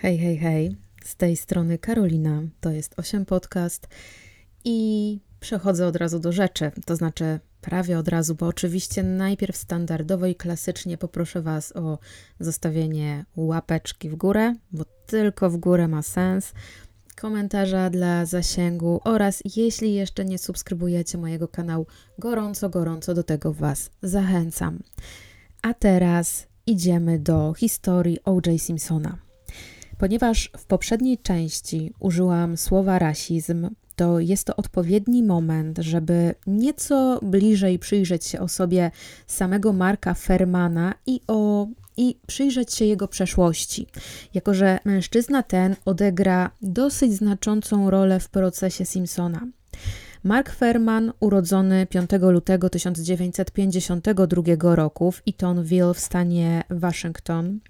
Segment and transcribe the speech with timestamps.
[0.00, 0.76] Hej, hej, hej.
[1.04, 3.88] Z tej strony Karolina, to jest 8 Podcast
[4.64, 10.26] i przechodzę od razu do rzeczy, to znaczy prawie od razu, bo oczywiście najpierw standardowo
[10.26, 11.98] i klasycznie poproszę Was o
[12.40, 16.52] zostawienie łapeczki w górę, bo tylko w górę ma sens,
[17.16, 21.86] komentarza dla zasięgu oraz jeśli jeszcze nie subskrybujecie mojego kanału,
[22.18, 24.78] gorąco, gorąco do tego Was zachęcam.
[25.62, 28.60] A teraz idziemy do historii O.J.
[28.60, 29.27] Simpsona.
[29.98, 37.78] Ponieważ w poprzedniej części użyłam słowa rasizm, to jest to odpowiedni moment, żeby nieco bliżej
[37.78, 38.90] przyjrzeć się osobie
[39.26, 41.66] samego Marka Fermana i o
[41.96, 43.86] i przyjrzeć się jego przeszłości,
[44.34, 49.46] jako że mężczyzna ten odegra dosyć znaczącą rolę w procesie Simpsona.
[50.24, 57.60] Mark Ferman, urodzony 5 lutego 1952 roku w Eatonville w stanie Waszyngton,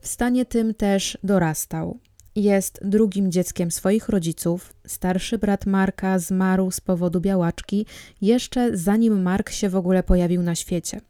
[0.00, 1.98] w stanie tym też dorastał.
[2.36, 4.74] Jest drugim dzieckiem swoich rodziców.
[4.86, 7.86] Starszy brat Marka zmarł z powodu białaczki
[8.20, 11.00] jeszcze zanim Mark się w ogóle pojawił na świecie.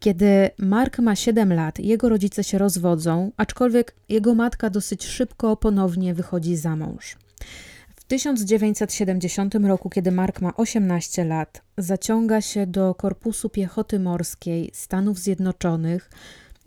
[0.00, 6.14] Kiedy Mark ma 7 lat, jego rodzice się rozwodzą, aczkolwiek jego matka dosyć szybko ponownie
[6.14, 7.16] wychodzi za mąż.
[7.96, 15.18] W 1970 roku, kiedy Mark ma 18 lat, zaciąga się do Korpusu Piechoty Morskiej Stanów
[15.18, 16.10] Zjednoczonych,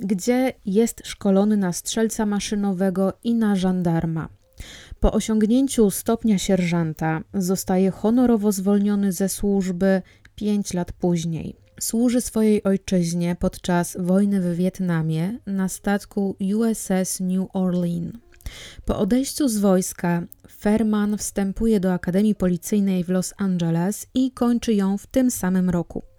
[0.01, 4.29] gdzie jest szkolony na strzelca maszynowego i na żandarma.
[4.99, 10.01] Po osiągnięciu stopnia sierżanta zostaje honorowo zwolniony ze służby
[10.35, 11.55] 5 lat później.
[11.79, 18.13] Służy swojej ojczyźnie podczas wojny w Wietnamie na statku USS New Orleans.
[18.85, 20.23] Po odejściu z wojska
[20.59, 26.10] Ferman wstępuje do Akademii Policyjnej w Los Angeles i kończy ją w tym samym roku.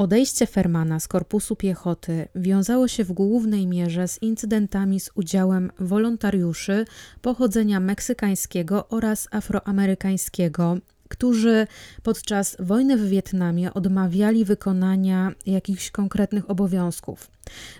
[0.00, 6.84] Odejście Fermana z korpusu piechoty wiązało się w głównej mierze z incydentami z udziałem wolontariuszy
[7.22, 11.66] pochodzenia meksykańskiego oraz afroamerykańskiego, którzy
[12.02, 17.30] podczas wojny w Wietnamie odmawiali wykonania jakichś konkretnych obowiązków.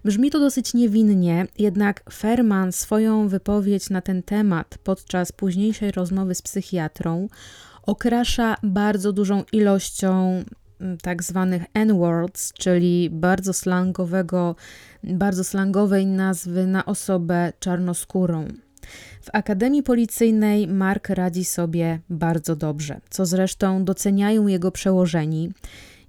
[0.04, 6.42] Brzmi to dosyć niewinnie, jednak Ferman swoją wypowiedź na ten temat podczas późniejszej rozmowy z
[6.42, 7.28] psychiatrą
[7.82, 10.44] okrasza bardzo dużą ilością
[11.02, 14.56] tak zwanych N-words, czyli bardzo slangowego,
[15.04, 18.48] bardzo slangowej nazwy na osobę czarnoskórą.
[19.22, 25.52] W Akademii Policyjnej Mark radzi sobie bardzo dobrze, co zresztą doceniają jego przełożeni.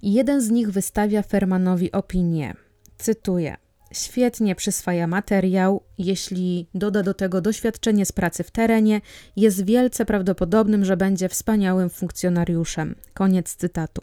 [0.02, 2.54] Jeden z nich wystawia Fermanowi opinię.
[2.98, 3.56] Cytuję:
[3.92, 9.00] Świetnie przyswaja materiał, jeśli doda do tego doświadczenie z pracy w terenie,
[9.36, 12.94] jest wielce prawdopodobnym, że będzie wspaniałym funkcjonariuszem.
[13.14, 14.02] Koniec cytatu.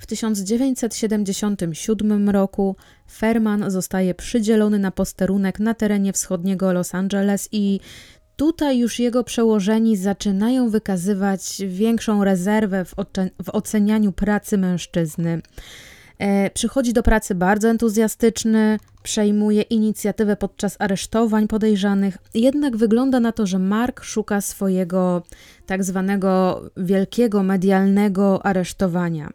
[0.00, 2.76] W 1977 roku
[3.12, 7.80] Ferman zostaje przydzielony na posterunek na terenie wschodniego Los Angeles i
[8.36, 12.94] tutaj już jego przełożeni zaczynają wykazywać większą rezerwę w,
[13.44, 15.42] w ocenianiu pracy mężczyzny.
[16.18, 23.46] E, przychodzi do pracy bardzo entuzjastyczny, przejmuje inicjatywę podczas aresztowań podejrzanych, jednak wygląda na to,
[23.46, 25.22] że Mark szuka swojego
[25.66, 29.30] tak zwanego wielkiego medialnego aresztowania.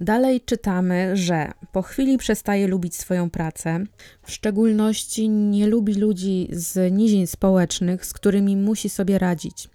[0.00, 3.84] Dalej czytamy, że po chwili przestaje lubić swoją pracę,
[4.22, 9.68] w szczególności nie lubi ludzi z nizin społecznych, z którymi musi sobie radzić.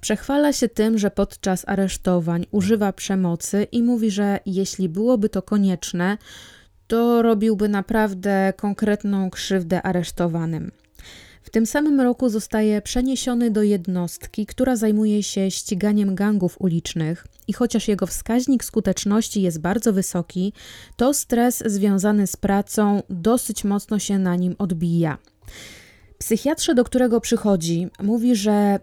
[0.00, 6.18] Przechwala się tym, że podczas aresztowań używa przemocy i mówi, że jeśli byłoby to konieczne,
[6.86, 10.70] to robiłby naprawdę konkretną krzywdę aresztowanym.
[11.44, 17.52] W tym samym roku zostaje przeniesiony do jednostki, która zajmuje się ściganiem gangów ulicznych i
[17.52, 20.52] chociaż jego wskaźnik skuteczności jest bardzo wysoki,
[20.96, 25.18] to stres związany z pracą dosyć mocno się na nim odbija.
[26.18, 28.80] Psychiatrze, do którego przychodzi, mówi, że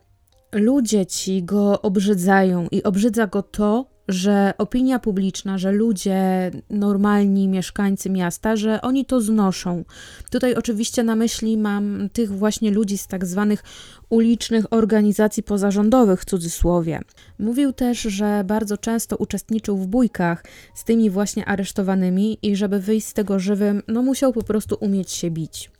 [0.51, 8.09] ludzie ci go obrzydzają i obrzydza go to, że opinia publiczna, że ludzie, normalni mieszkańcy
[8.09, 9.83] miasta, że oni to znoszą.
[10.31, 13.63] Tutaj oczywiście na myśli mam tych właśnie ludzi z tak zwanych
[14.09, 16.99] ulicznych organizacji pozarządowych w cudzysłowie.
[17.39, 20.43] Mówił też, że bardzo często uczestniczył w bójkach
[20.73, 25.11] z tymi właśnie aresztowanymi i żeby wyjść z tego żywym, no musiał po prostu umieć
[25.11, 25.71] się bić.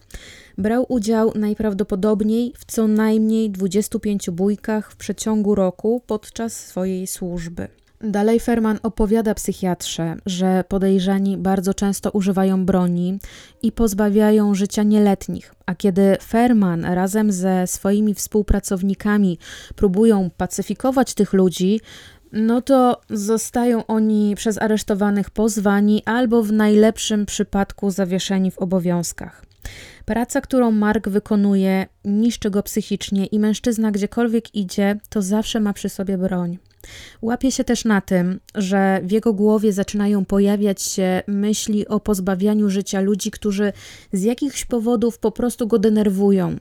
[0.57, 7.81] Brał udział najprawdopodobniej w co najmniej 25 bójkach w przeciągu roku podczas swojej służby.
[8.03, 13.19] Dalej Ferman opowiada psychiatrze, że podejrzani bardzo często używają broni
[13.62, 19.38] i pozbawiają życia nieletnich, a kiedy Ferman razem ze swoimi współpracownikami
[19.75, 21.81] próbują pacyfikować tych ludzi,
[22.31, 29.45] no to zostają oni przez aresztowanych pozwani albo w najlepszym przypadku zawieszeni w obowiązkach.
[30.06, 35.89] Praca, którą Mark wykonuje, niszczy go psychicznie i mężczyzna gdziekolwiek idzie, to zawsze ma przy
[35.89, 36.57] sobie broń.
[37.22, 42.69] Łapie się też na tym, że w jego głowie zaczynają pojawiać się myśli o pozbawianiu
[42.69, 43.74] życia ludzi, którzy
[44.13, 46.57] z jakichś powodów po prostu go denerwują.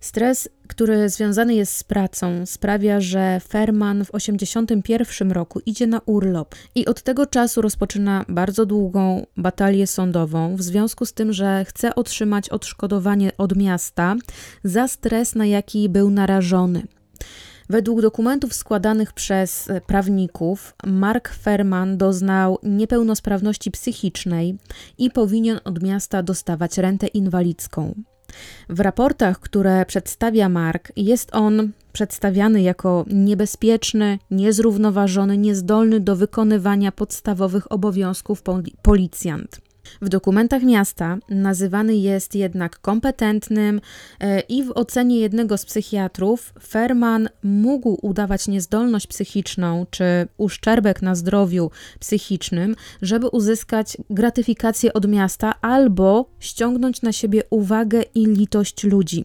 [0.00, 6.54] Stres, który związany jest z pracą, sprawia, że Ferman w 1981 roku idzie na urlop
[6.74, 11.94] i od tego czasu rozpoczyna bardzo długą batalię sądową, w związku z tym, że chce
[11.94, 14.16] otrzymać odszkodowanie od miasta
[14.64, 16.82] za stres, na jaki był narażony.
[17.68, 24.58] Według dokumentów składanych przez prawników, Mark Ferman doznał niepełnosprawności psychicznej
[24.98, 27.94] i powinien od miasta dostawać rentę inwalidzką.
[28.68, 37.72] W raportach, które przedstawia Mark, jest on przedstawiany jako niebezpieczny, niezrównoważony, niezdolny do wykonywania podstawowych
[37.72, 38.42] obowiązków
[38.82, 39.63] policjant.
[40.02, 43.80] W dokumentach miasta nazywany jest jednak kompetentnym
[44.20, 50.04] e, i w ocenie jednego z psychiatrów Ferman mógł udawać niezdolność psychiczną czy
[50.36, 51.70] uszczerbek na zdrowiu
[52.00, 59.24] psychicznym, żeby uzyskać gratyfikację od miasta albo ściągnąć na siebie uwagę i litość ludzi.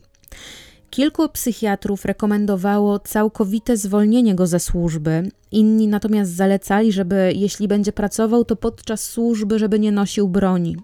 [0.90, 8.46] Kilku psychiatrów rekomendowało całkowite zwolnienie go ze służby, inni natomiast zalecali, żeby jeśli będzie pracował,
[8.46, 10.78] to podczas służby, żeby nie nosił broni.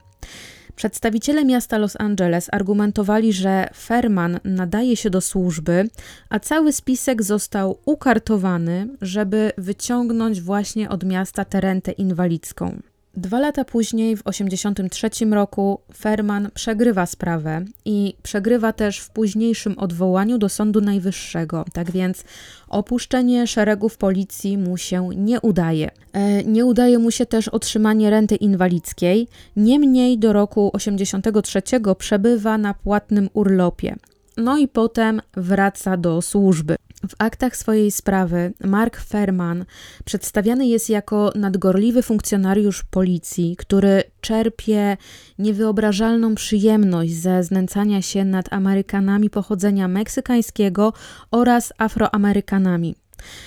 [0.76, 5.90] Przedstawiciele miasta Los Angeles argumentowali, że Ferman nadaje się do służby,
[6.30, 12.82] a cały spisek został ukartowany, żeby wyciągnąć właśnie od miasta tę rentę inwalidzką.
[13.18, 20.38] Dwa lata później, w 1983 roku, Ferman przegrywa sprawę i przegrywa też w późniejszym odwołaniu
[20.38, 21.66] do Sądu Najwyższego.
[21.74, 22.24] Tak więc
[22.68, 25.92] opuszczenie szeregów policji mu się nie udaje.
[26.14, 32.74] E, nie udaje mu się też otrzymanie renty inwalidzkiej, niemniej do roku 1983 przebywa na
[32.74, 33.96] płatnym urlopie.
[34.38, 36.76] No i potem wraca do służby.
[37.10, 39.66] W aktach swojej sprawy Mark Ferman
[40.06, 44.98] przedstawiany jest jako nadgorliwy funkcjonariusz policji, który czerpie
[45.40, 50.94] niewyobrażalną przyjemność ze znęcania się nad Amerykanami pochodzenia meksykańskiego
[51.32, 52.96] oraz Afroamerykanami.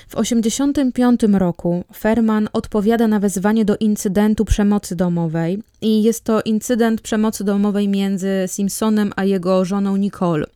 [0.08, 7.00] W 1985 roku Ferman odpowiada na wezwanie do incydentu przemocy domowej i jest to incydent
[7.00, 10.46] przemocy domowej między Simpsonem a jego żoną Nicole.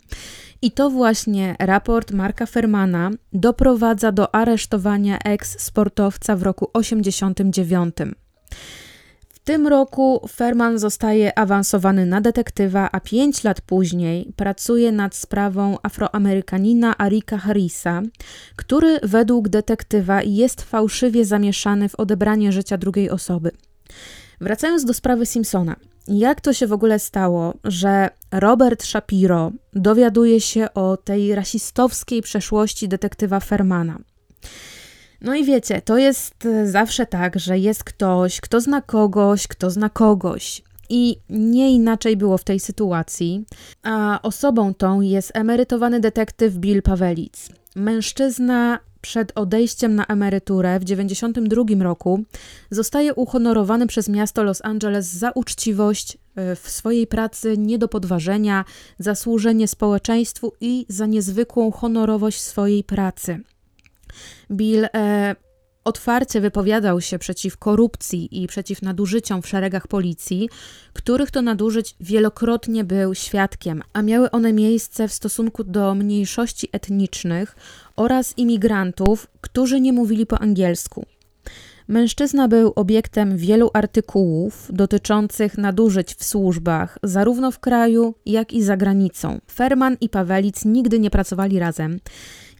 [0.62, 7.94] I to właśnie raport Marka Fermana doprowadza do aresztowania eks-sportowca w roku 89.
[9.28, 15.76] W tym roku Ferman zostaje awansowany na detektywa, a pięć lat później pracuje nad sprawą
[15.82, 18.02] afroamerykanina Arika Harrisa,
[18.56, 23.50] który według detektywa jest fałszywie zamieszany w odebranie życia drugiej osoby.
[24.40, 25.76] Wracając do sprawy Simpsona.
[26.08, 32.88] Jak to się w ogóle stało, że Robert Shapiro dowiaduje się o tej rasistowskiej przeszłości
[32.88, 33.98] detektywa Fermana?
[35.20, 39.88] No i wiecie, to jest zawsze tak, że jest ktoś, kto zna kogoś, kto zna
[39.88, 40.62] kogoś.
[40.88, 43.44] I nie inaczej było w tej sytuacji,
[43.82, 47.48] a osobą tą jest emerytowany detektyw Bill Pawelic.
[47.76, 52.24] Mężczyzna przed odejściem na emeryturę w 1992 roku
[52.70, 58.64] zostaje uhonorowany przez miasto Los Angeles za uczciwość e, w swojej pracy nie do podważenia,
[58.98, 63.40] za służenie społeczeństwu i za niezwykłą honorowość swojej pracy.
[64.50, 65.36] Bill e,
[65.84, 70.48] otwarcie wypowiadał się przeciw korupcji i przeciw nadużyciom w szeregach policji,
[70.92, 77.56] których to nadużyć wielokrotnie był świadkiem, a miały one miejsce w stosunku do mniejszości etnicznych
[77.96, 81.06] oraz imigrantów, którzy nie mówili po angielsku.
[81.88, 88.76] Mężczyzna był obiektem wielu artykułów dotyczących nadużyć w służbach, zarówno w kraju, jak i za
[88.76, 89.40] granicą.
[89.52, 92.00] Ferman i Pawelic nigdy nie pracowali razem.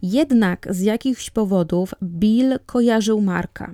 [0.03, 3.73] Jednak z jakichś powodów Bill kojarzył Marka.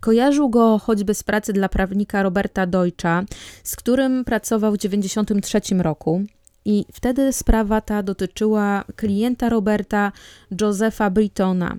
[0.00, 3.24] Kojarzył go choćby z pracy dla prawnika Roberta Deutscha,
[3.64, 6.22] z którym pracował w 1993 roku.
[6.64, 10.12] I wtedy sprawa ta dotyczyła klienta Roberta,
[10.60, 11.76] Josepha Britona.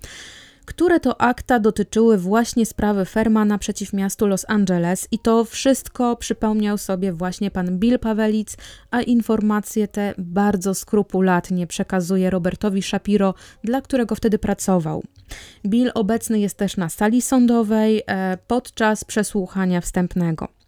[0.64, 6.78] które to akta dotyczyły właśnie sprawy Fermana przeciw miastu Los Angeles i to wszystko przypomniał
[6.78, 8.56] sobie właśnie pan Bill Pawelic,
[8.90, 13.34] a informacje te bardzo skrupulatnie przekazuje Robertowi Shapiro,
[13.64, 15.02] dla którego wtedy pracował.
[15.66, 20.63] Bill obecny jest też na sali sądowej e, podczas przesłuchania wstępnego.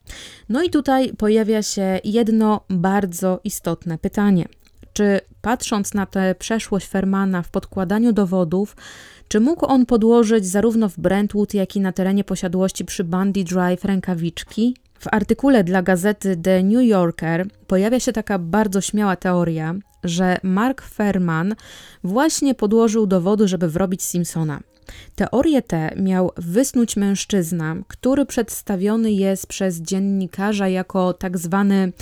[0.49, 4.45] No i tutaj pojawia się jedno bardzo istotne pytanie.
[4.93, 8.77] Czy patrząc na tę przeszłość Fermana w podkładaniu dowodów,
[9.29, 13.85] czy mógł on podłożyć zarówno w Brentwood, jak i na terenie posiadłości przy Bundy Drive
[13.85, 14.77] rękawiczki?
[14.99, 19.75] W artykule dla gazety The New Yorker pojawia się taka bardzo śmiała teoria,
[20.09, 21.55] że Mark Ferman
[22.05, 24.61] właśnie podłożył dowody, żeby wrobić Simpsona.
[25.15, 31.93] Teorię tę miał wysnuć mężczyzna, który przedstawiony jest przez dziennikarza jako tak zwany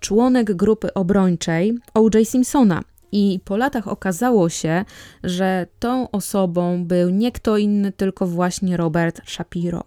[0.00, 2.28] członek grupy obrończej O.J.
[2.28, 2.82] Simpsona.
[3.12, 4.84] I po latach okazało się,
[5.24, 9.84] że tą osobą był nie kto inny, tylko właśnie Robert Shapiro.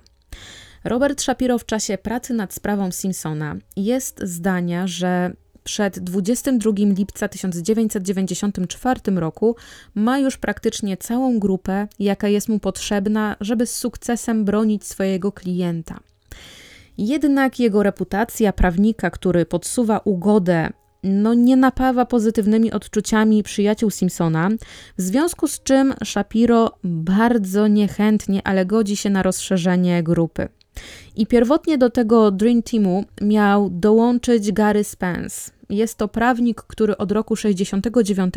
[0.83, 5.33] Robert Shapiro w czasie pracy nad sprawą Simpsona jest zdania, że
[5.65, 9.55] przed 22 lipca 1994 roku
[9.95, 15.99] ma już praktycznie całą grupę, jaka jest mu potrzebna, żeby z sukcesem bronić swojego klienta.
[16.97, 20.69] Jednak jego reputacja prawnika, który podsuwa ugodę,
[21.03, 24.49] no nie napawa pozytywnymi odczuciami przyjaciół Simpsona,
[24.97, 30.47] w związku z czym Shapiro bardzo niechętnie, ale godzi się na rozszerzenie grupy.
[31.15, 35.51] I pierwotnie do tego Dream Teamu miał dołączyć Gary Spence.
[35.69, 38.33] Jest to prawnik, który od roku 69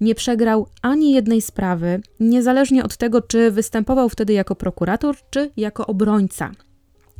[0.00, 5.86] nie przegrał ani jednej sprawy, niezależnie od tego, czy występował wtedy jako prokurator, czy jako
[5.86, 6.50] obrońca.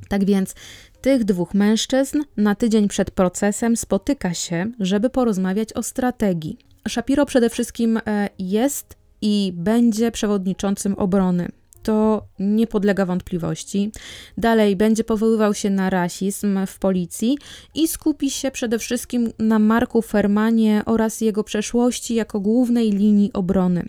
[0.08, 0.54] Tak więc
[1.00, 6.58] tych dwóch mężczyzn na tydzień przed procesem spotyka się, żeby porozmawiać o strategii.
[6.88, 11.48] Shapiro przede wszystkim e, jest i będzie przewodniczącym obrony
[11.84, 13.92] to nie podlega wątpliwości.
[14.38, 17.38] Dalej będzie powoływał się na rasizm w policji
[17.74, 23.88] i skupi się przede wszystkim na Marku Fermanie oraz jego przeszłości jako głównej linii obrony.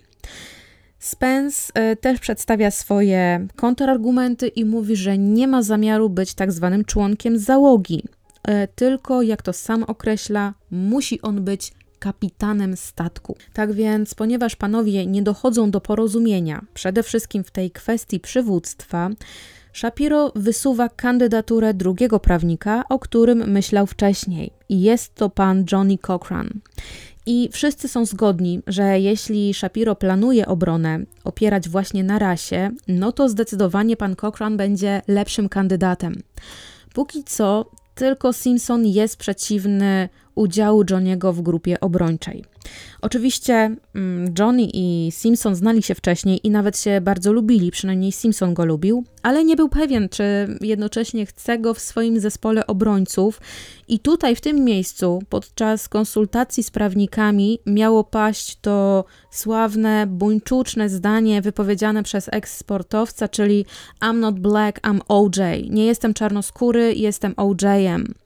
[0.98, 6.84] Spence e, też przedstawia swoje kontrargumenty i mówi, że nie ma zamiaru być tak zwanym
[6.84, 8.02] członkiem załogi,
[8.42, 13.36] e, tylko jak to sam określa, musi on być kapitanem statku.
[13.52, 19.10] Tak więc, ponieważ panowie nie dochodzą do porozumienia, przede wszystkim w tej kwestii przywództwa,
[19.72, 24.50] Shapiro wysuwa kandydaturę drugiego prawnika, o którym myślał wcześniej.
[24.68, 26.50] I jest to pan Johnny Cochran.
[27.26, 33.28] I wszyscy są zgodni, że jeśli Shapiro planuje obronę opierać właśnie na rasie, no to
[33.28, 36.22] zdecydowanie pan Cochran będzie lepszym kandydatem.
[36.94, 42.44] Póki co tylko Simpson jest przeciwny udziału Johniego w grupie obrończej.
[43.02, 48.54] Oczywiście mm, Johnny i Simpson znali się wcześniej i nawet się bardzo lubili, przynajmniej Simpson
[48.54, 50.24] go lubił, ale nie był pewien, czy
[50.60, 53.40] jednocześnie chce go w swoim zespole obrońców.
[53.88, 61.42] I tutaj, w tym miejscu, podczas konsultacji z prawnikami, miało paść to sławne, buńczuczne zdanie
[61.42, 63.66] wypowiedziane przez eksportowca, czyli
[64.02, 65.70] I'm not black, I'm OJ.
[65.70, 68.25] Nie jestem czarnoskóry, jestem OJ-em.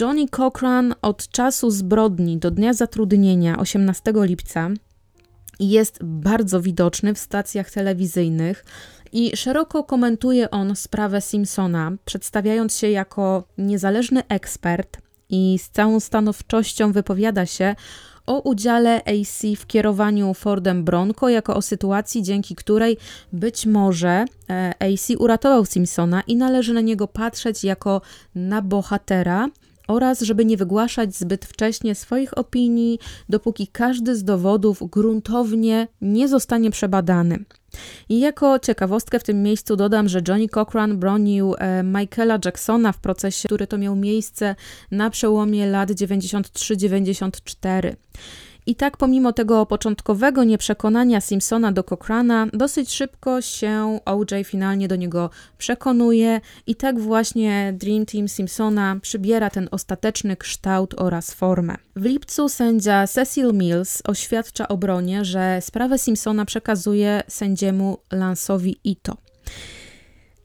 [0.00, 4.70] Johnny Cochran od czasu zbrodni do dnia zatrudnienia 18 lipca
[5.60, 8.64] jest bardzo widoczny w stacjach telewizyjnych
[9.12, 14.98] i szeroko komentuje on sprawę Simpsona, przedstawiając się jako niezależny ekspert
[15.30, 17.74] i z całą stanowczością wypowiada się
[18.26, 22.96] o udziale AC w kierowaniu Fordem Bronco jako o sytuacji, dzięki której
[23.32, 28.00] być może e, AC uratował Simpsona i należy na niego patrzeć jako
[28.34, 29.48] na bohatera,
[29.88, 32.98] oraz żeby nie wygłaszać zbyt wcześnie swoich opinii,
[33.28, 37.44] dopóki każdy z dowodów gruntownie nie zostanie przebadany.
[38.08, 42.98] I jako ciekawostkę w tym miejscu dodam, że Johnny Cochran bronił e, Michaela Jacksona w
[42.98, 44.56] procesie, który to miał miejsce
[44.90, 47.94] na przełomie lat 93-94.
[48.66, 54.96] I tak, pomimo tego początkowego nieprzekonania Simpsona do Cochrana, dosyć szybko się OJ finalnie do
[54.96, 61.74] niego przekonuje, i tak właśnie Dream Team Simpsona przybiera ten ostateczny kształt oraz formę.
[61.96, 69.16] W lipcu sędzia Cecil Mills oświadcza obronie, że sprawę Simpsona przekazuje sędziemu Lance'owi Ito.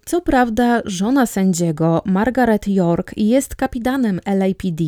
[0.05, 4.83] Co prawda, żona sędziego, Margaret York, jest kapitanem LAPD,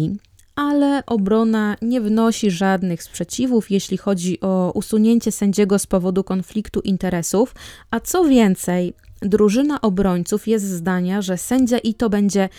[0.61, 7.55] ale obrona nie wnosi żadnych sprzeciwów, jeśli chodzi o usunięcie sędziego z powodu konfliktu interesów,
[7.91, 12.49] a co więcej, drużyna obrońców jest zdania, że sędzia i to będzie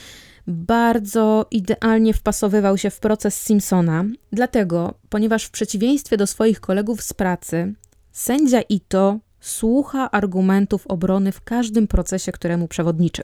[0.46, 7.12] bardzo idealnie wpasowywał się w proces Simpsona, dlatego, ponieważ w przeciwieństwie do swoich kolegów z
[7.12, 7.74] pracy,
[8.12, 13.22] sędzia Ito słucha argumentów obrony w każdym procesie, któremu przewodniczy.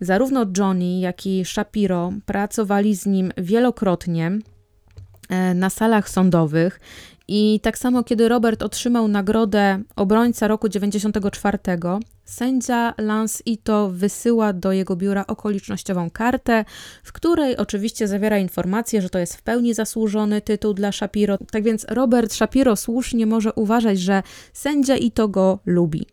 [0.00, 4.38] Zarówno Johnny, jak i Shapiro pracowali z nim wielokrotnie
[5.28, 6.80] e, na salach sądowych
[7.32, 11.58] i tak samo, kiedy Robert otrzymał nagrodę obrońca roku 94,
[12.24, 16.64] sędzia Lance Ito wysyła do jego biura okolicznościową kartę,
[17.04, 21.38] w której oczywiście zawiera informację, że to jest w pełni zasłużony tytuł dla Shapiro.
[21.50, 26.06] Tak więc Robert Shapiro słusznie może uważać, że sędzia Ito go lubi.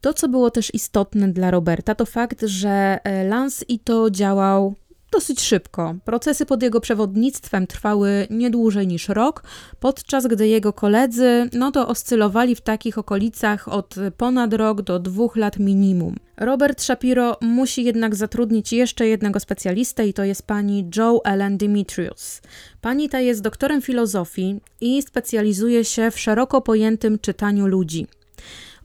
[0.00, 4.74] To, co było też istotne dla Roberta, to fakt, że e, Lance Ito działał
[5.12, 5.94] dosyć szybko.
[6.04, 9.42] Procesy pod jego przewodnictwem trwały nie dłużej niż rok,
[9.80, 15.36] podczas gdy jego koledzy no to oscylowali w takich okolicach od ponad rok do dwóch
[15.36, 16.16] lat minimum.
[16.36, 22.42] Robert Shapiro musi jednak zatrudnić jeszcze jednego specjalistę i to jest pani Joe Ellen Dimitrius.
[22.80, 28.06] Pani ta jest doktorem filozofii i specjalizuje się w szeroko pojętym czytaniu ludzi.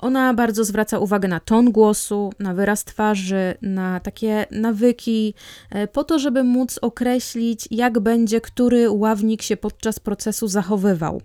[0.03, 5.33] Ona bardzo zwraca uwagę na ton głosu, na wyraz twarzy, na takie nawyki,
[5.69, 11.21] e, po to, żeby móc określić, jak będzie który ławnik się podczas procesu zachowywał.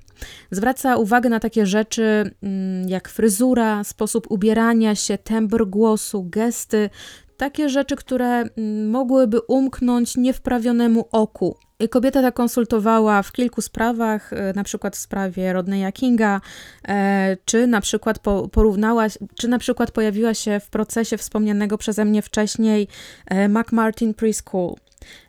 [0.51, 6.91] Zwraca uwagę na takie rzeczy mm, jak fryzura, sposób ubierania się, tembr głosu, gesty,
[7.39, 11.57] takie rzeczy, które mm, mogłyby umknąć niewprawionemu oku.
[11.91, 16.41] Kobieta ta konsultowała w kilku sprawach, e, na przykład w sprawie Rodneya Kinga,
[16.89, 18.19] e, czy na przykład
[18.53, 22.89] porównała, czy na przykład pojawiła się w procesie wspomnianego przeze mnie wcześniej
[23.27, 24.75] e, McMartin Preschool.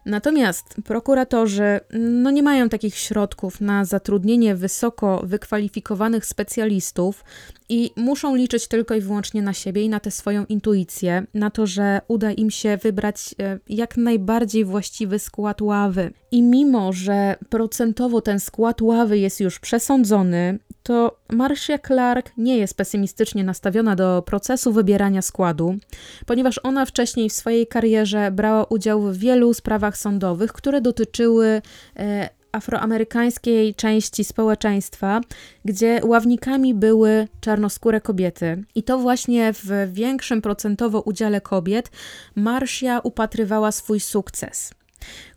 [0.05, 7.23] Natomiast prokuratorzy no nie mają takich środków na zatrudnienie wysoko wykwalifikowanych specjalistów
[7.69, 11.67] i muszą liczyć tylko i wyłącznie na siebie i na tę swoją intuicję, na to,
[11.67, 16.13] że uda im się wybrać e, jak najbardziej właściwy skład ławy.
[16.31, 22.77] I mimo, że procentowo ten skład ławy jest już przesądzony, to Marcia Clark nie jest
[22.77, 25.77] pesymistycznie nastawiona do procesu wybierania składu,
[26.25, 31.61] ponieważ ona wcześniej w swojej karierze brała udział w wielu sprawach sądowych, które dotyczyły
[31.99, 35.21] e, afroamerykańskiej części społeczeństwa,
[35.65, 38.63] gdzie ławnikami były czarnoskóre kobiety.
[38.75, 41.91] I to właśnie w większym procentowo udziale kobiet
[42.35, 44.73] Marcia upatrywała swój sukces.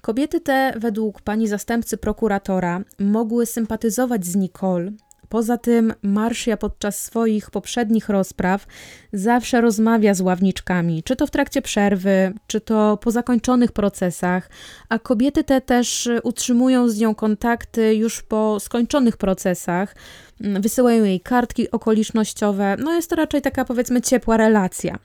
[0.02, 4.92] Kobiety te, według pani zastępcy prokuratora, mogły sympatyzować z Nicole,
[5.32, 8.66] Poza tym Marsia podczas swoich poprzednich rozpraw
[9.12, 14.50] zawsze rozmawia z ławniczkami, czy to w trakcie przerwy, czy to po zakończonych procesach,
[14.88, 19.96] a kobiety te też utrzymują z nią kontakty już po skończonych procesach,
[20.40, 24.98] wysyłają jej kartki okolicznościowe, no jest to raczej taka powiedzmy ciepła relacja.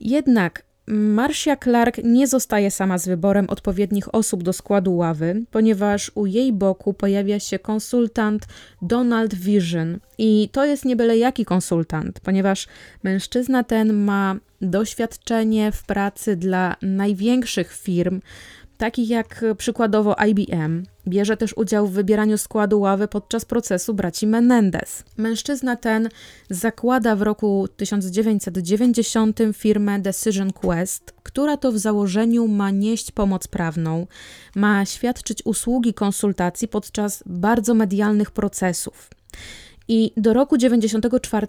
[0.00, 6.26] Jednak Marcia Clark nie zostaje sama z wyborem odpowiednich osób do składu ławy, ponieważ u
[6.26, 8.46] jej boku pojawia się konsultant
[8.82, 9.98] Donald Vision.
[10.18, 12.66] I to jest nie byle jaki konsultant, ponieważ
[13.02, 18.20] mężczyzna ten ma doświadczenie w pracy dla największych firm,
[18.80, 20.82] takich jak przykładowo IBM.
[21.08, 25.04] Bierze też udział w wybieraniu składu ławy podczas procesu braci Menendez.
[25.16, 26.08] Mężczyzna ten
[26.50, 34.06] zakłada w roku 1990 firmę Decision Quest, która to w założeniu ma nieść pomoc prawną,
[34.54, 39.10] ma świadczyć usługi konsultacji podczas bardzo medialnych procesów.
[39.88, 41.46] I do roku 94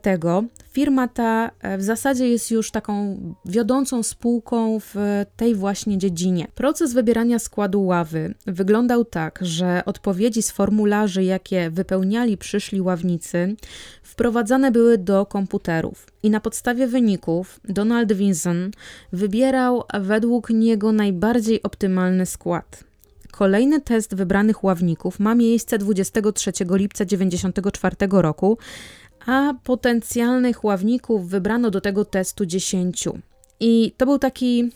[0.72, 4.96] firma ta e, w zasadzie jest już taką wiodącą spółką w
[5.36, 6.48] tej właśnie dziedzinie.
[6.56, 13.56] Proces wybierania składu ławy wyglądał tak, że odpowiedzi z formularzy, jakie wypełniali przyszli ławnicy,
[14.04, 16.08] wprowadzane były do komputerów.
[16.24, 18.72] I na podstawie wyników Donald Vinson
[19.13, 22.90] wybierał według niego najbardziej optymalny skład.
[23.32, 28.58] Kolejny test wybranych ławników ma miejsce 23 lipca 1994 roku,
[29.26, 33.08] a potencjalnych ławników wybrano do tego testu 10.
[33.60, 34.72] I to był taki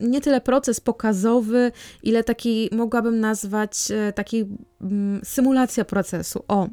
[0.00, 4.44] nie tyle proces pokazowy, ile taki mogłabym nazwać e, taki
[4.80, 6.44] mm, symulacja procesu.
[6.48, 6.68] O,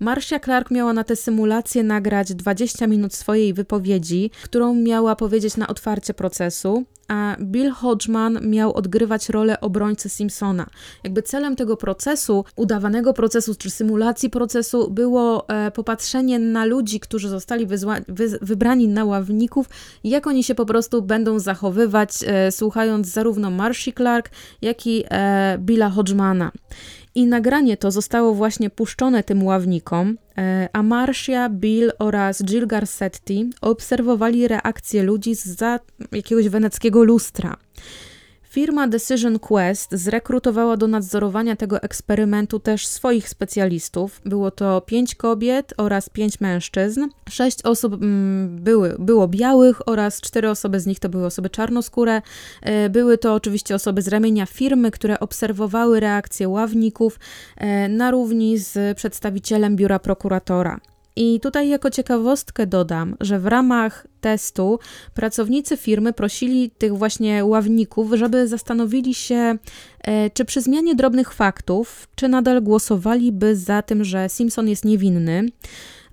[0.00, 5.66] Marcia Clark miała na tę symulację nagrać 20 minut swojej wypowiedzi, którą miała powiedzieć na
[5.66, 10.66] otwarcie procesu, a Bill Hodgman miał odgrywać rolę obrońcy Simpsona.
[11.04, 17.28] Jakby celem tego procesu, udawanego procesu czy symulacji procesu było e, popatrzenie na ludzi, którzy
[17.28, 17.78] zostali wy
[18.42, 19.68] wybrani na ławników,
[20.04, 24.30] jak oni się po prostu będą zachowywać, e, słuchając zarówno Marcia Clark,
[24.62, 26.52] jak i e, Billa Hodgmana.
[27.14, 33.50] I nagranie to zostało właśnie puszczone tym ławnikom, e, a Marcia, Bill oraz Jill Garcetti
[33.60, 35.80] obserwowali reakcje ludzi za
[36.12, 37.56] jakiegoś weneckiego lustra.
[38.52, 44.20] Firma Decision Quest zrekrutowała do nadzorowania tego eksperymentu też swoich specjalistów.
[44.24, 47.08] Było to pięć kobiet oraz pięć mężczyzn.
[47.30, 52.22] Sześć osób mm, były, było białych oraz cztery osoby z nich to były osoby czarnoskóre.
[52.62, 57.18] E, były to oczywiście osoby z ramienia firmy, które obserwowały reakcje ławników
[57.56, 60.80] e, na równi z przedstawicielem biura prokuratora.
[61.16, 64.78] I tutaj jako ciekawostkę dodam, że w ramach testu
[65.14, 69.58] pracownicy firmy prosili tych właśnie ławników, żeby zastanowili się,
[70.04, 75.46] e, czy przy zmianie drobnych faktów, czy nadal głosowaliby za tym, że Simpson jest niewinny.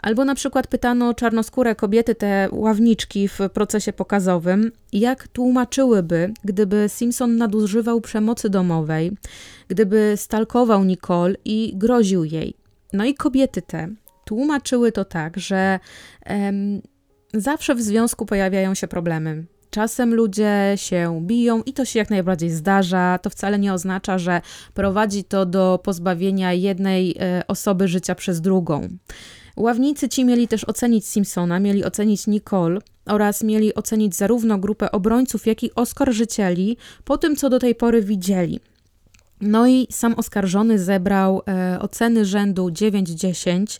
[0.02, 7.38] Albo na przykład pytano czarnoskóre kobiety, te ławniczki w procesie pokazowym, jak tłumaczyłyby, gdyby Simpson
[7.38, 9.12] nadużywał przemocy domowej,
[9.68, 12.54] gdyby stalkował Nicole i groził jej.
[12.94, 13.90] No i kobiety te
[14.30, 15.80] tłumaczyły to tak, że
[16.26, 16.82] em,
[17.34, 19.46] zawsze w związku pojawiają się problemy.
[19.70, 23.20] Czasem ludzie się biją i to się jak najbardziej zdarza.
[23.22, 24.42] To wcale nie oznacza, że
[24.74, 28.88] prowadzi to do pozbawienia jednej e, osoby życia przez drugą.
[29.58, 35.48] Ławnicy ci mieli też ocenić Simpsona, mieli ocenić Nicole oraz mieli ocenić zarówno grupę obrońców,
[35.48, 38.60] jak i oskarżycieli po tym, co do tej pory widzieli.
[39.41, 43.80] No i sam oskarżony zebrał e, oceny rzędu 9-10.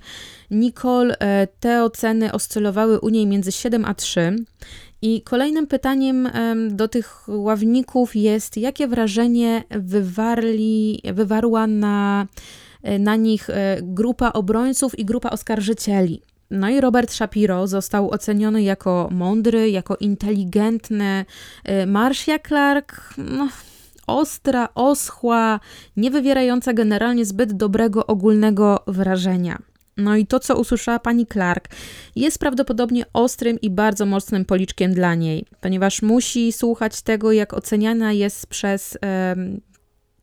[0.52, 4.36] Nicole, e, te oceny oscylowały u niej między 7 a 3.
[5.02, 12.28] I kolejnym pytaniem e, do tych ławników jest, jakie wrażenie wywarli, wywarła na,
[12.84, 16.22] e, na nich e, grupa obrońców i grupa oskarżycieli.
[16.52, 21.26] No i Robert Shapiro został oceniony jako mądry, jako inteligentny.
[21.64, 23.50] E, Marcia Clark, no,
[24.18, 25.60] ostra, oschła,
[25.98, 29.60] nie wywierająca generalnie zbyt dobrego ogólnego wrażenia.
[29.98, 31.70] No i to, co usłyszała pani Clark,
[32.16, 38.14] jest prawdopodobnie ostrym i bardzo mocnym policzkiem dla niej, ponieważ musi słuchać tego, jak oceniana
[38.14, 38.98] jest przez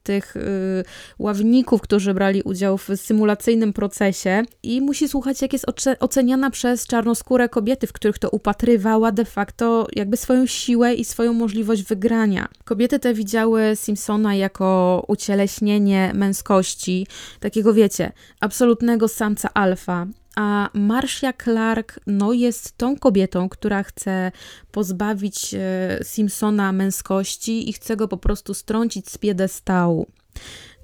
[0.06, 0.84] tych y,
[1.18, 4.42] ławników, którzy brali udział w symulacyjnym procesie.
[4.62, 5.66] I musi słuchać, jak jest
[6.00, 11.32] oceniana przez czarnoskóre kobiety, w których to upatrywała de facto jakby swoją siłę i swoją
[11.32, 12.48] możliwość wygrania.
[12.64, 17.06] Kobiety te widziały Simpsona jako ucieleśnienie męskości,
[17.40, 24.32] takiego wiecie, absolutnego samca alfa, a Marcia Clark no, jest tą kobietą, która chce
[24.72, 25.58] pozbawić e,
[26.02, 30.06] Simpsona męskości i chce go po prostu strącić z piedestału.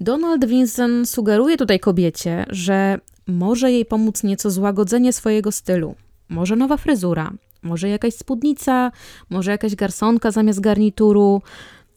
[0.01, 5.95] Donald Vincent sugeruje tutaj kobiecie, że może jej pomóc nieco złagodzenie swojego stylu.
[6.29, 8.91] Może nowa fryzura, może jakaś spódnica,
[9.29, 11.41] może jakaś garsonka zamiast garnituru,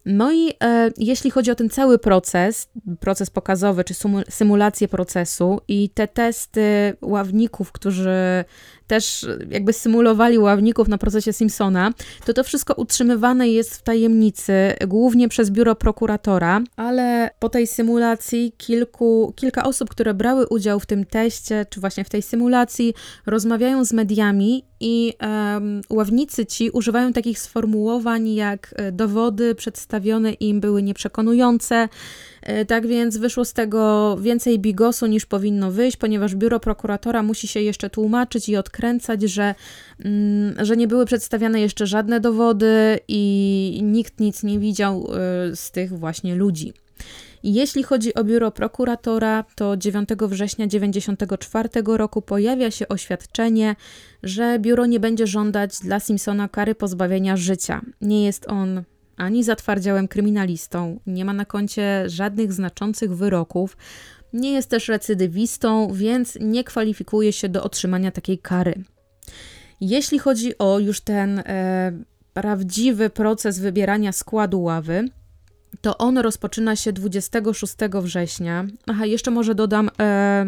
[0.07, 3.93] no i e, jeśli chodzi o ten cały proces, proces pokazowy czy
[4.29, 8.45] symulację procesu i te testy ławników, którzy
[8.87, 11.93] też jakby symulowali ławników na procesie Simpsona,
[12.25, 14.53] to to wszystko utrzymywane jest w tajemnicy,
[14.87, 20.85] głównie przez biuro prokuratora, ale po tej symulacji kilku, kilka osób, które brały udział w
[20.85, 22.93] tym teście, czy właśnie w tej symulacji,
[23.25, 30.59] rozmawiają z mediami i um, ławnicy ci używają takich sformułowań jak e, dowody przedstawione im
[30.59, 31.87] były nieprzekonujące,
[32.36, 32.36] E,
[32.67, 37.59] tak więc wyszło z tego więcej bigosu niż powinno wyjść, ponieważ biuro prokuratora musi się
[37.59, 39.55] jeszcze tłumaczyć i odkręcać, że,
[40.05, 45.71] mm, że nie były przedstawiane jeszcze żadne dowody i nikt nic nie widział e, z
[45.71, 46.73] tych właśnie ludzi.
[47.43, 53.75] Jeśli chodzi o biuro prokuratora, to 9 września 1994 roku pojawia się oświadczenie,
[54.23, 57.81] że biuro nie będzie żądać dla Simpsona kary pozbawienia życia.
[58.01, 58.83] Nie jest on
[59.17, 63.77] ani zatwardziałym kryminalistą, nie ma na koncie żadnych znaczących wyroków,
[64.33, 68.83] nie jest też recydywistą, więc nie kwalifikuje się do otrzymania takiej kary.
[69.81, 71.91] Jeśli chodzi o już ten e,
[72.33, 75.09] prawdziwy proces wybierania składu ławy,
[75.81, 78.65] to on rozpoczyna się 26 września.
[78.87, 80.45] Aha, jeszcze może dodam, e,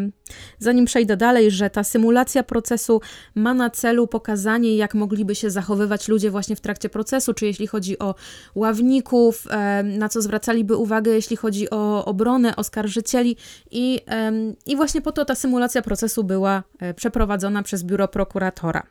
[0.58, 3.00] zanim przejdę dalej, że ta symulacja procesu
[3.34, 7.66] ma na celu pokazanie, jak mogliby się zachowywać ludzie właśnie w trakcie procesu, czy jeśli
[7.66, 8.14] chodzi o
[8.54, 13.36] ławników, e, na co zwracaliby uwagę, jeśli chodzi o obronę oskarżycieli.
[13.70, 14.32] I, e,
[14.66, 18.82] I właśnie po to ta symulacja procesu była e, przeprowadzona przez biuro prokuratora.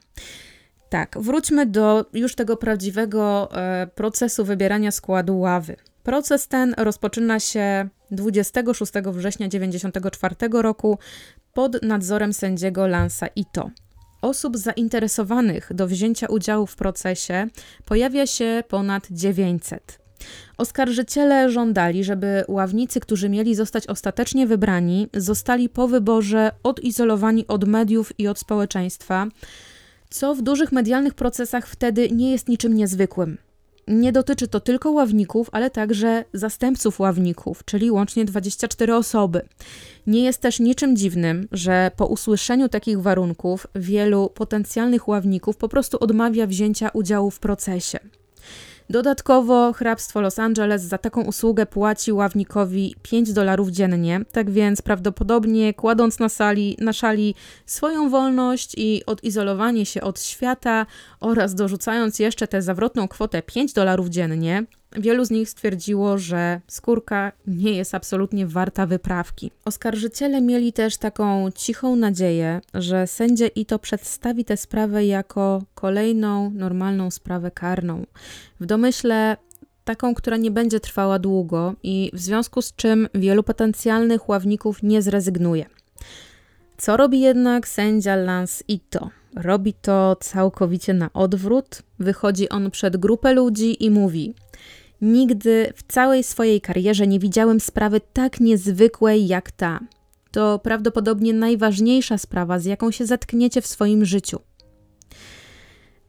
[0.89, 5.75] Tak, wróćmy do już tego prawdziwego e, procesu wybierania składu ławy.
[6.09, 10.97] Proces ten rozpoczyna się 26 września 1994 roku
[11.53, 13.69] pod nadzorem sędziego Lansa Ito.
[14.21, 17.47] Osób zainteresowanych do wzięcia udziału w procesie
[17.85, 19.99] pojawia się ponad 900.
[20.57, 28.19] Oskarżyciele żądali, żeby ławnicy, którzy mieli zostać ostatecznie wybrani, zostali po wyborze odizolowani od mediów
[28.19, 29.27] i od społeczeństwa,
[30.09, 33.37] co w dużych medialnych procesach wtedy nie jest niczym niezwykłym.
[33.89, 39.41] Nie dotyczy to tylko ławników, ale także zastępców ławników, czyli łącznie 24 osoby.
[40.07, 45.97] Nie jest też niczym dziwnym, że po usłyszeniu takich warunków wielu potencjalnych ławników po prostu
[45.99, 47.99] odmawia wzięcia udziału w procesie.
[48.89, 55.73] Dodatkowo hrabstwo Los Angeles za taką usługę płaci ławnikowi 5 dolarów dziennie, tak więc prawdopodobnie
[55.73, 60.85] kładąc na, sali, na szali swoją wolność i odizolowanie się od świata
[61.19, 67.31] oraz dorzucając jeszcze tę zawrotną kwotę 5 dolarów dziennie, Wielu z nich stwierdziło, że skórka
[67.47, 69.51] nie jest absolutnie warta wyprawki.
[69.65, 77.11] Oskarżyciele mieli też taką cichą nadzieję, że sędzia Ito przedstawi tę sprawę jako kolejną normalną
[77.11, 78.05] sprawę karną.
[78.59, 79.37] W domyśle
[79.83, 85.01] taką, która nie będzie trwała długo i w związku z czym wielu potencjalnych ławników nie
[85.01, 85.65] zrezygnuje.
[86.77, 89.09] Co robi jednak sędzia Lance Ito?
[89.35, 91.81] Robi to całkowicie na odwrót.
[91.99, 94.33] Wychodzi on przed grupę ludzi i mówi:
[95.01, 99.79] Nigdy w całej swojej karierze nie widziałem sprawy tak niezwykłej jak ta.
[100.31, 104.39] To prawdopodobnie najważniejsza sprawa, z jaką się zetkniecie w swoim życiu.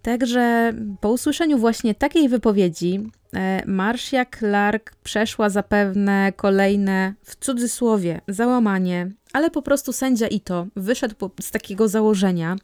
[0.03, 9.11] Także po usłyszeniu właśnie takiej wypowiedzi, e, Marcia Clark przeszła zapewne kolejne, w cudzysłowie, załamanie,
[9.33, 12.57] ale po prostu sędzia Ito wyszedł z takiego założenia,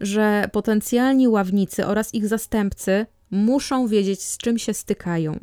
[0.00, 5.38] że potencjalni ławnicy oraz ich zastępcy muszą wiedzieć, z czym się stykają.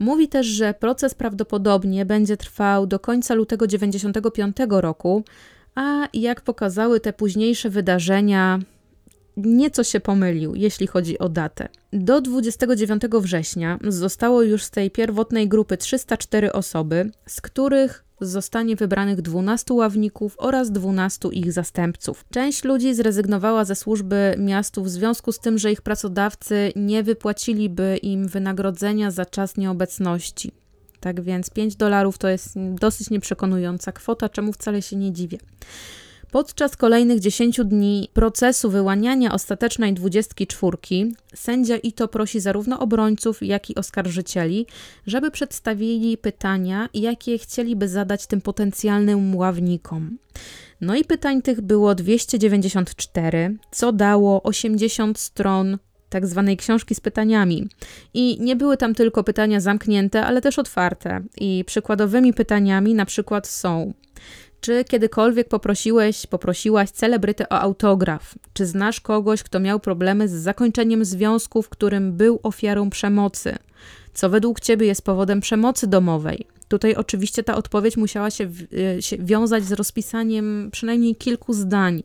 [0.00, 5.24] Mówi też, że proces prawdopodobnie będzie trwał do końca lutego 1995 roku,
[5.74, 8.58] a jak pokazały te późniejsze wydarzenia,
[9.36, 11.68] nieco się pomylił, jeśli chodzi o datę.
[11.92, 19.22] Do 29 września zostało już z tej pierwotnej grupy 304 osoby, z których zostanie wybranych
[19.22, 22.24] 12 ławników oraz 12 ich zastępców.
[22.30, 27.96] Część ludzi zrezygnowała ze służby miastu w związku z tym, że ich pracodawcy nie wypłaciliby
[28.02, 30.52] im wynagrodzenia za czas nieobecności.
[31.00, 35.38] Tak więc 5 dolarów to jest dosyć nieprzekonująca kwota, czemu wcale się nie dziwię.
[36.30, 40.76] Podczas kolejnych 10 dni procesu wyłaniania ostatecznej 24
[41.34, 44.66] sędzia Ito prosi zarówno obrońców, jak i oskarżycieli,
[45.06, 50.18] żeby przedstawili pytania, jakie chcieliby zadać tym potencjalnym ławnikom.
[50.80, 57.68] No i pytań tych było 294, co dało 80 stron tak zwanej książki z pytaniami.
[58.14, 61.20] I nie były tam tylko pytania zamknięte, ale też otwarte.
[61.36, 63.92] I przykładowymi pytaniami na przykład są:
[64.60, 68.34] czy kiedykolwiek poprosiłeś, poprosiłaś celebrytę o autograf?
[68.52, 73.56] Czy znasz kogoś, kto miał problemy z zakończeniem związku, w którym był ofiarą przemocy?
[74.14, 76.46] Co według ciebie jest powodem przemocy domowej?
[76.68, 78.50] Tutaj oczywiście ta odpowiedź musiała się,
[78.96, 82.02] e, się wiązać z rozpisaniem przynajmniej kilku zdań.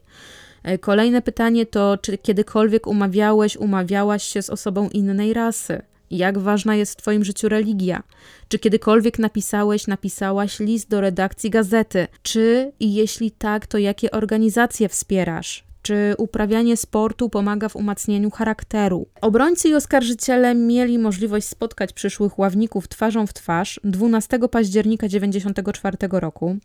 [0.63, 5.81] E, kolejne pytanie to, czy kiedykolwiek umawiałeś, umawiałaś się z osobą innej rasy?
[6.11, 8.03] Jak ważna jest w Twoim życiu religia?
[8.47, 12.07] Czy kiedykolwiek napisałeś, napisałaś list do redakcji gazety?
[12.23, 15.63] Czy i jeśli tak, to jakie organizacje wspierasz?
[15.81, 19.07] Czy uprawianie sportu pomaga w umacnieniu charakteru?
[19.21, 26.57] Obrońcy i oskarżyciele mieli możliwość spotkać przyszłych ławników twarzą w twarz 12 października 1994 roku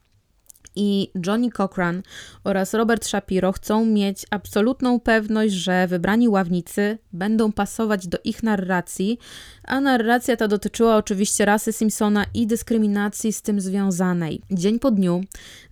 [0.77, 2.03] i Johnny Cochran
[2.45, 9.19] oraz Robert Shapiro chcą mieć absolutną pewność, że wybrani ławnicy będą pasować do ich narracji,
[9.65, 14.43] a narracja ta dotyczyła oczywiście rasy Simpsona i dyskryminacji z tym związanej.
[14.51, 15.21] Dzień po dniu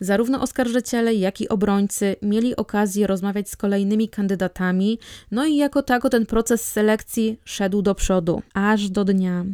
[0.00, 4.98] zarówno oskarżyciele, jak i obrońcy mieli okazję rozmawiać z kolejnymi kandydatami,
[5.30, 9.44] no i jako tako ten proces selekcji szedł do przodu, aż do dnia.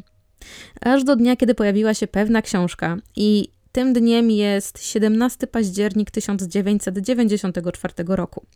[0.80, 7.94] Aż do dnia, kiedy pojawiła się pewna książka i tym dniem jest 17 październik 1994
[8.06, 8.46] roku.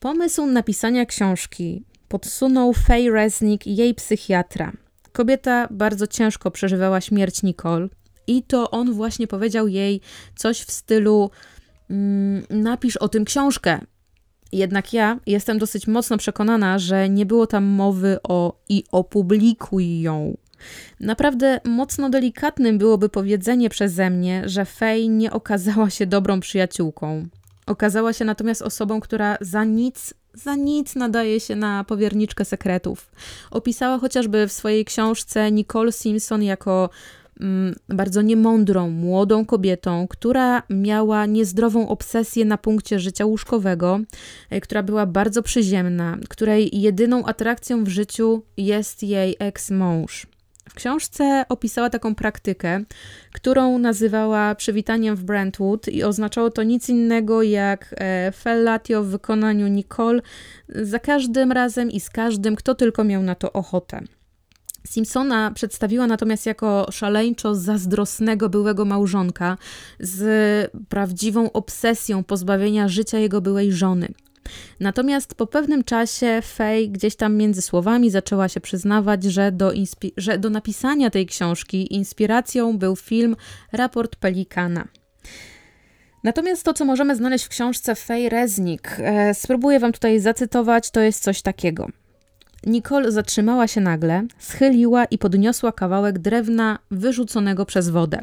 [0.00, 4.72] Pomysł napisania książki podsunął Faye Resnick jej psychiatra.
[5.12, 7.88] Kobieta bardzo ciężko przeżywała śmierć Nicole
[8.26, 10.00] i to on właśnie powiedział jej
[10.36, 11.30] coś w stylu
[11.90, 13.80] mm, napisz o tym książkę.
[14.52, 20.36] Jednak ja jestem dosyć mocno przekonana, że nie było tam mowy o i opublikuj ją.
[21.00, 27.28] Naprawdę mocno delikatnym byłoby powiedzenie przeze mnie, że Fej nie okazała się dobrą przyjaciółką.
[27.66, 33.10] Okazała się natomiast osobą, która za nic, za nic nadaje się na powierniczkę sekretów.
[33.50, 36.90] Opisała chociażby w swojej książce Nicole Simpson jako
[37.40, 44.00] mm, bardzo niemądrą, młodą kobietą, która miała niezdrową obsesję na punkcie życia łóżkowego,
[44.50, 50.33] e, która była bardzo przyziemna, której jedyną atrakcją w życiu jest jej eks-mąż.
[50.68, 52.84] W książce opisała taką praktykę,
[53.32, 59.68] którą nazywała przywitaniem w Brentwood i oznaczało to nic innego jak e, fellatio w wykonaniu
[59.68, 60.20] Nicole
[60.68, 64.00] za każdym razem i z każdym, kto tylko miał na to ochotę.
[64.86, 69.58] Simpsona przedstawiła natomiast jako szaleńczo zazdrosnego byłego małżonka
[70.00, 74.08] z prawdziwą obsesją pozbawienia życia jego byłej żony.
[74.80, 79.72] Natomiast po pewnym czasie Faye gdzieś tam między słowami zaczęła się przyznawać, że do,
[80.16, 83.36] że do napisania tej książki inspiracją był film
[83.72, 84.88] Raport Pelikana.
[86.24, 91.00] Natomiast to, co możemy znaleźć w książce Faye Reznik, e, spróbuję Wam tutaj zacytować, to
[91.00, 91.88] jest coś takiego.
[92.66, 98.20] Nicole zatrzymała się nagle, schyliła i podniosła kawałek drewna wyrzuconego przez wodę.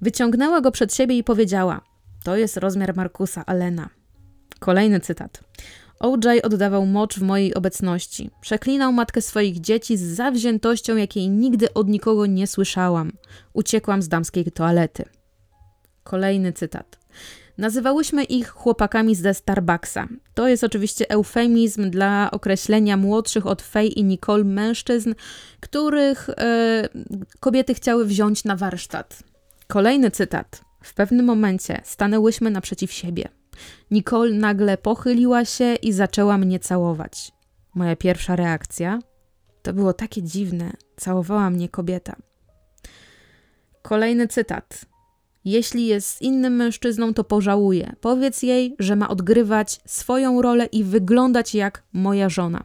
[0.00, 1.80] Wyciągnęła go przed siebie i powiedziała:
[2.24, 3.88] To jest rozmiar Markusa Alena.
[4.64, 5.40] Kolejny cytat.
[6.00, 8.30] OJ oddawał mocz w mojej obecności.
[8.40, 13.12] Przeklinał matkę swoich dzieci z zawziętością, jakiej nigdy od nikogo nie słyszałam.
[13.52, 15.04] Uciekłam z damskiej toalety.
[16.04, 16.98] Kolejny cytat.
[17.58, 20.08] Nazywałyśmy ich chłopakami ze Starbucksa.
[20.34, 25.14] To jest oczywiście eufemizm dla określenia młodszych od Faye i Nicole mężczyzn,
[25.60, 26.88] których e,
[27.40, 29.22] kobiety chciały wziąć na warsztat.
[29.66, 30.60] Kolejny cytat.
[30.82, 33.28] W pewnym momencie stanęłyśmy naprzeciw siebie.
[33.90, 37.32] Nicole nagle pochyliła się i zaczęła mnie całować.
[37.74, 38.98] Moja pierwsza reakcja
[39.62, 40.72] to było takie dziwne.
[40.96, 42.16] Całowała mnie kobieta.
[43.82, 44.84] Kolejny cytat.
[45.44, 47.96] Jeśli jest z innym mężczyzną, to pożałuje.
[48.00, 52.64] Powiedz jej, że ma odgrywać swoją rolę i wyglądać jak moja żona.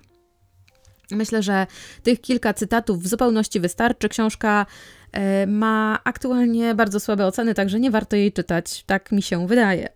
[1.11, 1.67] Myślę, że
[2.03, 4.09] tych kilka cytatów w zupełności wystarczy.
[4.09, 4.65] Książka
[5.11, 9.89] e, ma aktualnie bardzo słabe oceny, także nie warto jej czytać, tak mi się wydaje.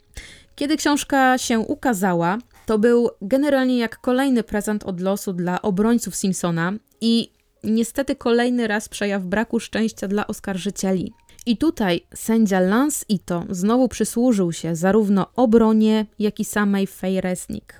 [0.55, 6.73] Kiedy książka się ukazała, to był generalnie jak kolejny prezent od losu dla obrońców Simpsona
[7.01, 7.31] i
[7.63, 11.13] niestety kolejny raz przejaw braku szczęścia dla oskarżycieli.
[11.45, 17.79] I tutaj sędzia Lance Ito znowu przysłużył się zarówno obronie, jak i samej Faye Resnick.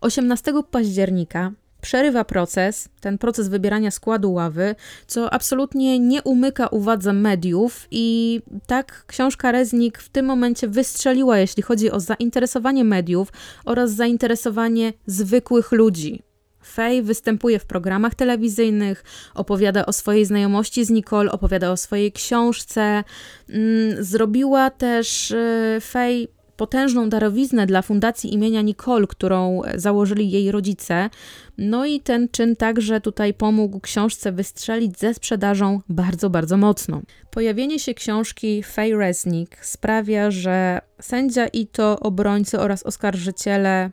[0.00, 1.52] 18 października
[1.84, 4.74] przerywa proces, ten proces wybierania składu ławy,
[5.06, 11.62] co absolutnie nie umyka uwadze mediów i tak książka Reznik w tym momencie wystrzeliła, jeśli
[11.62, 13.28] chodzi o zainteresowanie mediów
[13.64, 16.22] oraz zainteresowanie zwykłych ludzi.
[16.62, 23.04] Faye występuje w programach telewizyjnych, opowiada o swojej znajomości z Nicole, opowiada o swojej książce.
[23.48, 31.10] Mm, zrobiła też y, Faye potężną darowiznę dla fundacji imienia Nicole, którą założyli jej rodzice.
[31.58, 37.02] No i ten czyn także tutaj pomógł książce wystrzelić ze sprzedażą bardzo, bardzo mocno.
[37.30, 43.90] Pojawienie się książki Faye Resnick sprawia, że sędzia i to obrońcy oraz oskarżyciele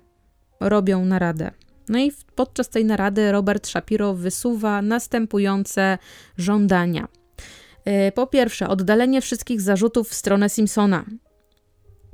[0.60, 1.52] robią naradę.
[1.90, 5.98] No i podczas tej narady Robert Shapiro wysuwa następujące
[6.38, 7.08] żądania.
[8.08, 11.06] Y, po pierwsze, oddalenie wszystkich zarzutów w stronę Simpsona.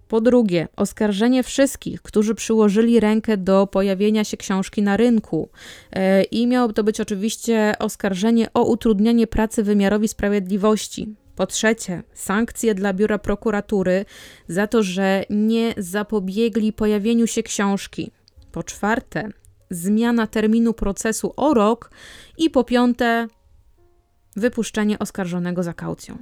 [0.08, 5.50] Po drugie, oskarżenie wszystkich, którzy przyłożyli rękę do pojawienia się książki na rynku.
[5.96, 11.15] Y, I miało to być oczywiście oskarżenie o utrudnianie pracy wymiarowi sprawiedliwości.
[11.36, 14.06] Po trzecie, sankcje dla biura prokuratury
[14.48, 18.12] za to, że nie zapobiegli pojawieniu się książki.
[18.52, 19.30] Po czwarte,
[19.70, 21.91] zmiana terminu procesu o rok
[22.38, 23.28] i po piąte,
[24.36, 26.17] wypuszczenie oskarżonego za kaucją.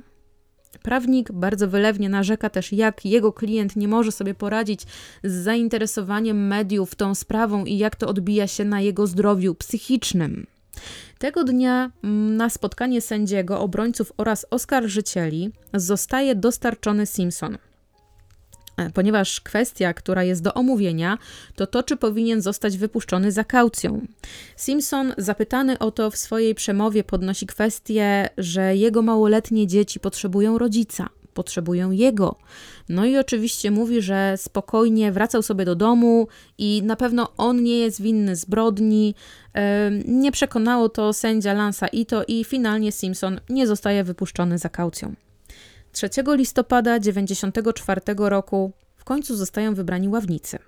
[0.83, 4.81] Prawnik bardzo wylewnie narzeka też, jak jego klient nie może sobie poradzić
[5.23, 10.47] z zainteresowaniem mediów tą sprawą i jak to odbija się na jego zdrowiu psychicznym.
[11.17, 17.57] Tego dnia mm, na spotkanie sędziego, obrońców oraz oskarżycieli zostaje dostarczony Simpson.
[18.77, 21.17] E, ponieważ kwestia, która jest do omówienia,
[21.55, 24.01] to to, czy powinien zostać wypuszczony za kaucją.
[24.55, 31.09] Simpson, zapytany o to w swojej przemowie, podnosi kwestię, że jego małoletnie dzieci potrzebują rodzica.
[31.33, 32.35] potrzebują jego.
[32.89, 37.79] No i oczywiście mówi, że spokojnie wracał sobie do domu i na pewno on nie
[37.79, 39.15] jest winny zbrodni.
[40.05, 45.15] Nie przekonało to sędzia Lansa Ito i finalnie Simpson nie zostaje wypuszczony za kaucją.
[45.95, 50.59] 3 listopada 1994 roku w końcu zostają wybrani ławnicy.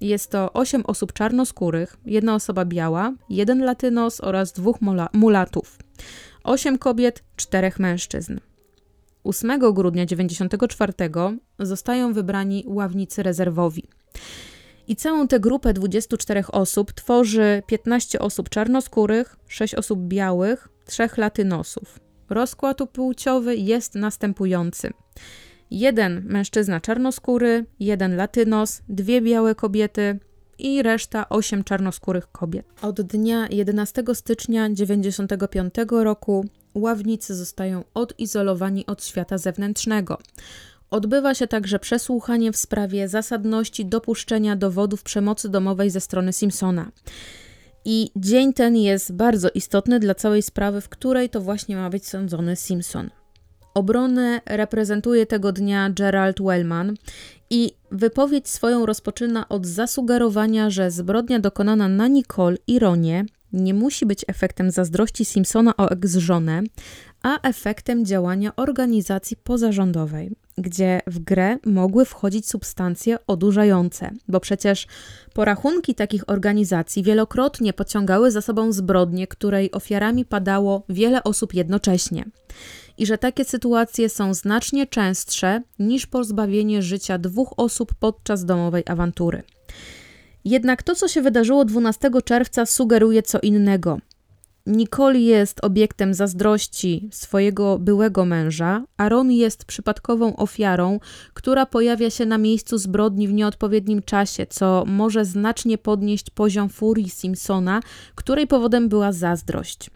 [0.00, 4.76] Jest to 8 osób czarnoskórych, jedna osoba biała, jeden latynos oraz dwóch
[5.12, 5.78] mulatów.
[6.44, 8.38] 8 kobiet, 4 mężczyzn.
[9.24, 10.92] 8 grudnia 1994
[11.58, 13.88] zostają wybrani ławnicy rezerwowi.
[14.86, 22.03] I całą tę grupę 24 osób tworzy 15 osób czarnoskórych, 6 osób białych, 3 latynosów.
[22.30, 24.90] Rozkład płciowy jest następujący.
[25.70, 30.18] Jeden mężczyzna czarnoskóry, jeden latynos, dwie białe kobiety
[30.58, 32.66] i reszta osiem czarnoskórych kobiet.
[32.82, 36.44] Od dnia 11 stycznia 1995 roku
[36.74, 40.18] ławnicy zostają odizolowani od świata zewnętrznego.
[40.90, 46.90] Odbywa się także przesłuchanie w sprawie zasadności dopuszczenia dowodów przemocy domowej ze strony Simpsona.
[47.84, 52.08] I dzień ten jest bardzo istotny dla całej sprawy, w której to właśnie ma być
[52.08, 53.10] sądzony Simpson.
[53.74, 56.94] Obronę reprezentuje tego dnia Gerald Wellman
[57.50, 63.24] i wypowiedź swoją rozpoczyna od zasugerowania, że zbrodnia dokonana na Nicole i Ronie
[63.54, 66.62] nie musi być efektem zazdrości Simpsona o ex-żonę,
[67.22, 74.86] a efektem działania organizacji pozarządowej, gdzie w grę mogły wchodzić substancje odurzające, bo przecież
[75.34, 82.24] porachunki takich organizacji wielokrotnie pociągały za sobą zbrodnie, której ofiarami padało wiele osób jednocześnie
[82.98, 89.42] i że takie sytuacje są znacznie częstsze niż pozbawienie życia dwóch osób podczas domowej awantury.
[90.44, 93.98] Jednak to, co się wydarzyło 12 czerwca, sugeruje co innego.
[94.66, 101.00] Nicole jest obiektem zazdrości swojego byłego męża, a Ron jest przypadkową ofiarą,
[101.34, 107.10] która pojawia się na miejscu zbrodni w nieodpowiednim czasie, co może znacznie podnieść poziom furii
[107.10, 107.80] Simpsona,
[108.14, 109.90] której powodem była zazdrość.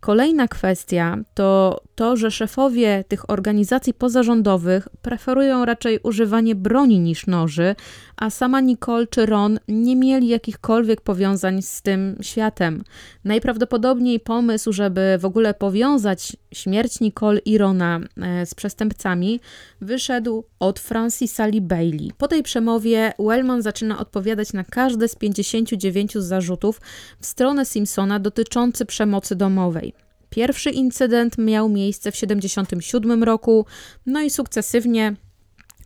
[0.00, 7.74] Kolejna kwestia to to, że szefowie tych organizacji pozarządowych preferują raczej używanie broni niż noży,
[8.16, 12.82] a sama Nicole czy Ron nie mieli jakichkolwiek powiązań z tym światem.
[13.24, 19.40] Najprawdopodobniej pomysł, żeby w ogóle powiązać śmierć Nicole i Rona e, z przestępcami,
[19.80, 22.12] wyszedł od Francisa Lee Bailey.
[22.18, 26.80] Po tej przemowie Wellman zaczyna odpowiadać na każde z 59 zarzutów
[27.20, 29.89] w stronę Simpsona dotyczący przemocy domowej.
[30.30, 33.66] Pierwszy incydent miał miejsce w 1977 roku,
[34.06, 35.16] no i sukcesywnie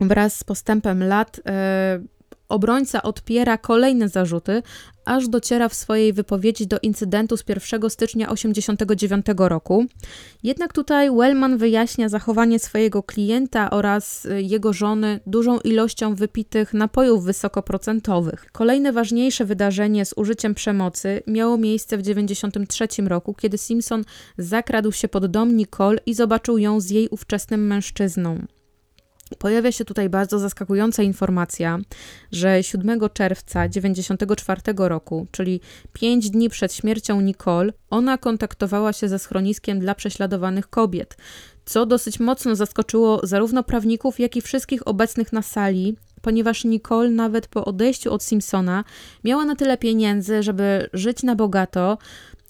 [0.01, 1.99] wraz z postępem lat e,
[2.49, 4.61] obrońca odpiera kolejne zarzuty,
[5.05, 9.85] aż dociera w swojej wypowiedzi do incydentu z 1 stycznia 1989 roku.
[10.43, 17.23] Jednak tutaj Wellman wyjaśnia zachowanie swojego klienta oraz e, jego żony dużą ilością wypitych napojów
[17.23, 18.45] wysokoprocentowych.
[18.51, 24.03] Kolejne ważniejsze wydarzenie z użyciem przemocy miało miejsce w 1993 roku, kiedy Simpson
[24.37, 28.45] zakradł się pod dom Nicole i zobaczył ją z jej ówczesnym mężczyzną.
[29.37, 31.79] Pojawia się tutaj bardzo zaskakująca informacja,
[32.31, 35.61] że 7 czerwca 1994 roku, czyli
[35.93, 41.17] 5 dni przed śmiercią Nicole, ona kontaktowała się ze schroniskiem dla prześladowanych kobiet,
[41.65, 47.47] co dosyć mocno zaskoczyło zarówno prawników, jak i wszystkich obecnych na sali, ponieważ Nicole nawet
[47.47, 48.83] po odejściu od Simpsona
[49.23, 51.97] miała na tyle pieniędzy, żeby żyć na bogato,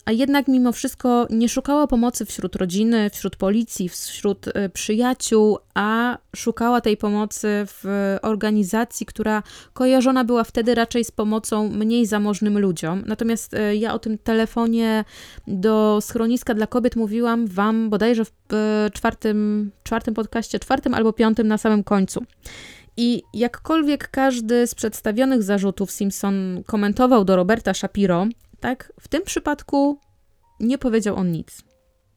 [0.06, 6.18] a jednak mimo wszystko nie szukała pomocy wśród rodziny, wśród policji, wśród y, przyjaciół, a
[6.36, 7.86] szukała tej pomocy w
[8.22, 9.44] organizacji, która
[9.74, 13.04] kojarzona była wtedy raczej z pomocą mniej zamożnym ludziom.
[13.06, 15.06] Natomiast y, ja o tym telefonie
[15.48, 21.48] do schroniska dla kobiet mówiłam Wam bodajże w y, czwartym, czwartym podcaście, czwartym albo piątym
[21.48, 22.26] na samym końcu.
[22.98, 28.28] I jakkolwiek każdy z przedstawionych zarzutów Simpson komentował do Roberta Shapiro,
[28.66, 28.94] tak?
[29.00, 30.00] W tym przypadku
[30.60, 31.62] nie powiedział on nic.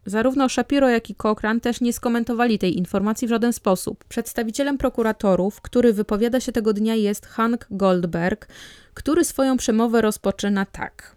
[0.06, 4.04] Zarówno Shapiro, jak i Cochran też nie skomentowali tej informacji w żaden sposób.
[4.04, 8.48] Przedstawicielem prokuratorów, który wypowiada się tego dnia jest Hank Goldberg,
[8.94, 11.16] który swoją przemowę rozpoczyna tak.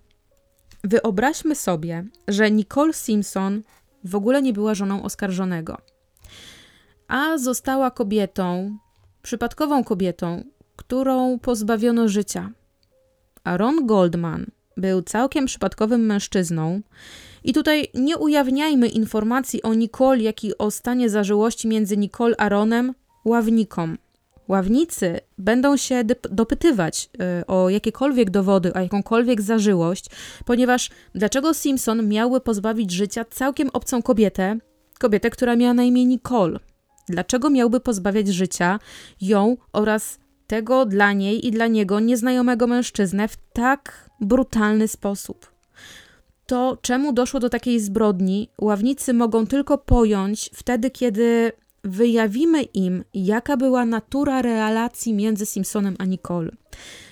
[0.84, 3.62] Wyobraźmy sobie, że Nicole Simpson
[4.04, 5.78] w ogóle nie była żoną oskarżonego,
[7.08, 8.78] a została kobietą,
[9.22, 10.44] przypadkową kobietą,
[10.76, 12.52] którą pozbawiono życia.
[13.44, 14.46] A Ron Goldman
[14.78, 16.82] był całkiem przypadkowym mężczyzną.
[17.44, 22.50] I tutaj nie ujawniajmy informacji o Nicole, jak i o stanie zażyłości między Nicole a
[22.50, 22.94] Ronem
[23.26, 23.98] ławnikom.
[24.48, 27.10] Ławnicy będą się dopytywać
[27.42, 30.06] y, o jakiekolwiek dowody, o jakąkolwiek zażyłość,
[30.46, 34.58] ponieważ dlaczego Simpson miałby pozbawić życia całkiem obcą kobietę,
[35.00, 36.60] kobietę, która miała na imię Nicole?
[37.10, 38.80] Dlaczego miałby pozbawiać życia
[39.22, 45.52] ją oraz tego dla niej i dla niego nieznajomego mężczyznę w tak brutalny sposób?
[46.46, 51.52] To, czemu doszło do takiej zbrodni, ławnicy mogą tylko pojąć wtedy, kiedy
[51.84, 56.52] wyjawimy im, jaka była natura relacji między Simpsonem a Nicole.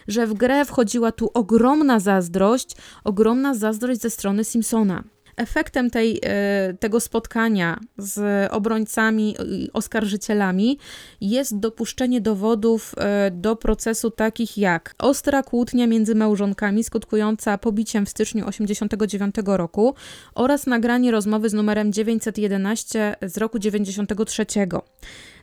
[0.07, 5.03] Że w grę wchodziła tu ogromna zazdrość, ogromna zazdrość ze strony Simpsona.
[5.39, 9.35] Efektem tej, e, tego spotkania z obrońcami
[9.73, 10.77] oskarżycielami
[11.21, 18.09] jest dopuszczenie dowodów e, do procesu takich jak ostra kłótnia między małżonkami skutkująca pobiciem w
[18.09, 19.95] styczniu 1989 roku
[20.35, 24.45] oraz nagranie rozmowy z numerem 911 z roku 1993.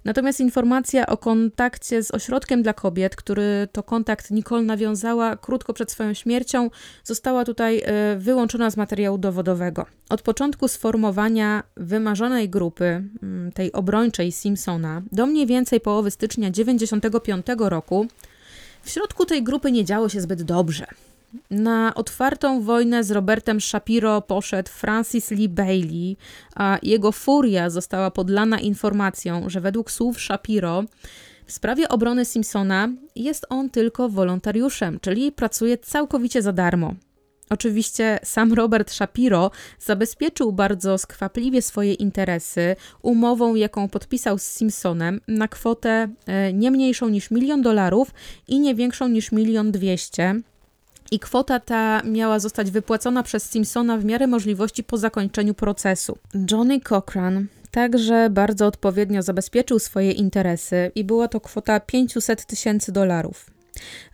[0.07, 5.92] Natomiast informacja o kontakcie z ośrodkiem dla kobiet, który to kontakt Nicole nawiązała krótko przed
[5.92, 6.70] swoją śmiercią,
[7.04, 9.86] została tutaj e, wyłączona z materiału dowodowego.
[10.09, 17.46] Od początku sformowania wymarzonej grupy, mm, tej obrończej Simpsona, do mniej więcej połowy stycznia 1995
[17.59, 18.07] roku,
[18.82, 20.86] w środku tej grupy nie działo się zbyt dobrze.
[21.51, 26.16] Na otwartą wojnę z Robertem Shapiro poszedł Francis Lee Bailey,
[26.55, 30.85] a jego furia została podlana informacją, że według słów Shapiro
[31.47, 36.95] w sprawie obrony Simpsona jest on tylko wolontariuszem, czyli pracuje całkowicie za darmo.
[37.51, 45.49] Oczywiście sam Robert Shapiro zabezpieczył bardzo skwapliwie swoje interesy umową, jaką podpisał z Simpsonem na
[45.49, 48.11] kwotę e, nie mniejszą niż milion dolarów
[48.49, 50.41] i nie większą niż milion dwieście
[51.11, 56.18] i kwota ta miała zostać wypłacona przez Simpsona w miarę możliwości po zakończeniu procesu.
[56.50, 63.55] Johnny Cochran także bardzo odpowiednio zabezpieczył swoje interesy i była to kwota 500 tysięcy dolarów.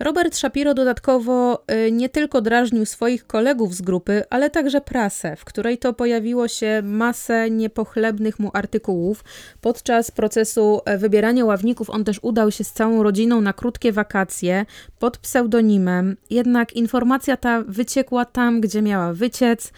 [0.01, 5.45] Robert Shapiro dodatkowo y, nie tylko drażnił swoich kolegów z grupy, ale także prasę, w
[5.45, 9.25] której to pojawiło się masę niepochlebnych mu artykułów.
[9.61, 14.67] Podczas procesu e, wybierania ławników on też udał się z całą rodziną na krótkie wakacje
[14.99, 19.73] pod pseudonimem, jednak informacja ta wyciekła tam, gdzie miała wyciec.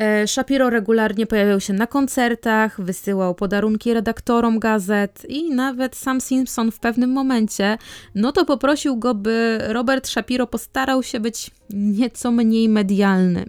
[0.00, 6.70] E, Shapiro regularnie pojawiał się na koncertach, wysyłał podarunki redaktorom gazet i nawet sam Simpson
[6.70, 7.78] w pewnym momencie,
[8.14, 13.46] no to poprosił go, by Robert Shapiro postarał się być nieco mniej medialny.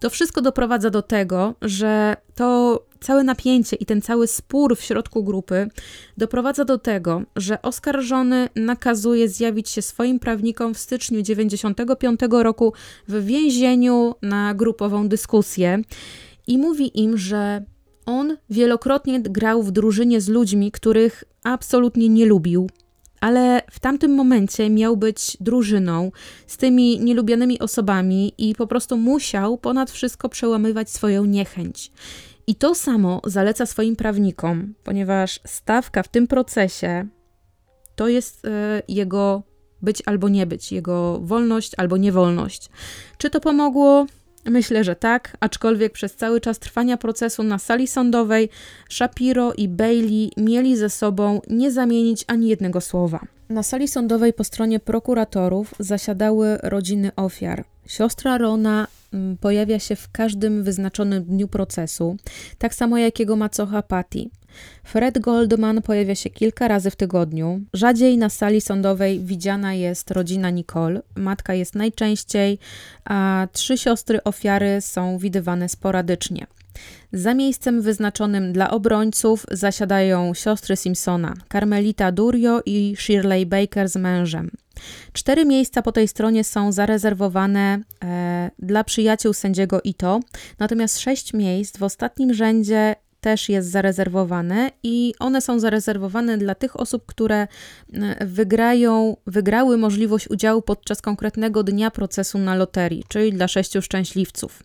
[0.00, 5.24] To wszystko doprowadza do tego, że to całe napięcie i ten cały spór w środku
[5.24, 5.68] grupy
[6.16, 12.72] doprowadza do tego, że oskarżony nakazuje zjawić się swoim prawnikom w styczniu 1995 roku
[13.08, 15.82] w więzieniu na grupową dyskusję
[16.46, 17.64] i mówi im, że
[18.06, 22.68] on wielokrotnie grał w drużynie z ludźmi, których absolutnie nie lubił,
[23.20, 26.12] ale w tamtym momencie miał być drużyną
[26.46, 31.90] z tymi nielubianymi osobami i po prostu musiał ponad wszystko przełamywać swoją niechęć.
[32.46, 37.06] I to samo zaleca swoim prawnikom, ponieważ stawka w tym procesie
[37.96, 39.42] to jest e, jego
[39.82, 42.70] być albo nie być, jego wolność albo niewolność.
[43.18, 44.06] Czy to pomogło?
[44.46, 48.48] Myślę, że tak, aczkolwiek przez cały czas trwania procesu na sali sądowej
[48.88, 53.20] Shapiro i Bailey mieli ze sobą nie zamienić ani jednego słowa.
[53.48, 57.64] Na sali sądowej po stronie prokuratorów zasiadały rodziny ofiar.
[57.86, 62.16] Siostra Rona mm, pojawia się w każdym wyznaczonym dniu procesu,
[62.58, 64.28] tak samo jak jego macocha Patty.
[64.84, 67.60] Fred Goldman pojawia się kilka razy w tygodniu.
[67.72, 71.02] Rzadziej na sali sądowej widziana jest rodzina Nicole.
[71.16, 72.58] Matka jest najczęściej,
[73.04, 76.46] a trzy siostry ofiary są widywane sporadycznie.
[77.12, 84.50] Za miejscem wyznaczonym dla obrońców zasiadają siostry Simpsona, Carmelita Durio i Shirley Baker z mężem.
[85.12, 90.20] Cztery miejsca po tej stronie są zarezerwowane e, dla przyjaciół sędziego Ito,
[90.58, 96.80] natomiast sześć miejsc w ostatnim rzędzie też jest zarezerwowane i one są zarezerwowane dla tych
[96.80, 103.48] osób, które e, wygrają, wygrały możliwość udziału podczas konkretnego dnia procesu na loterii, czyli dla
[103.48, 104.62] sześciu szczęśliwców.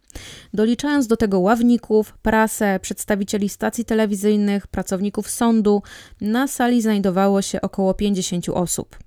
[0.54, 5.82] Doliczając do tego ławników, prasę, przedstawicieli stacji telewizyjnych, pracowników sądu,
[6.22, 8.98] na sali znajdowało się około 50 osób.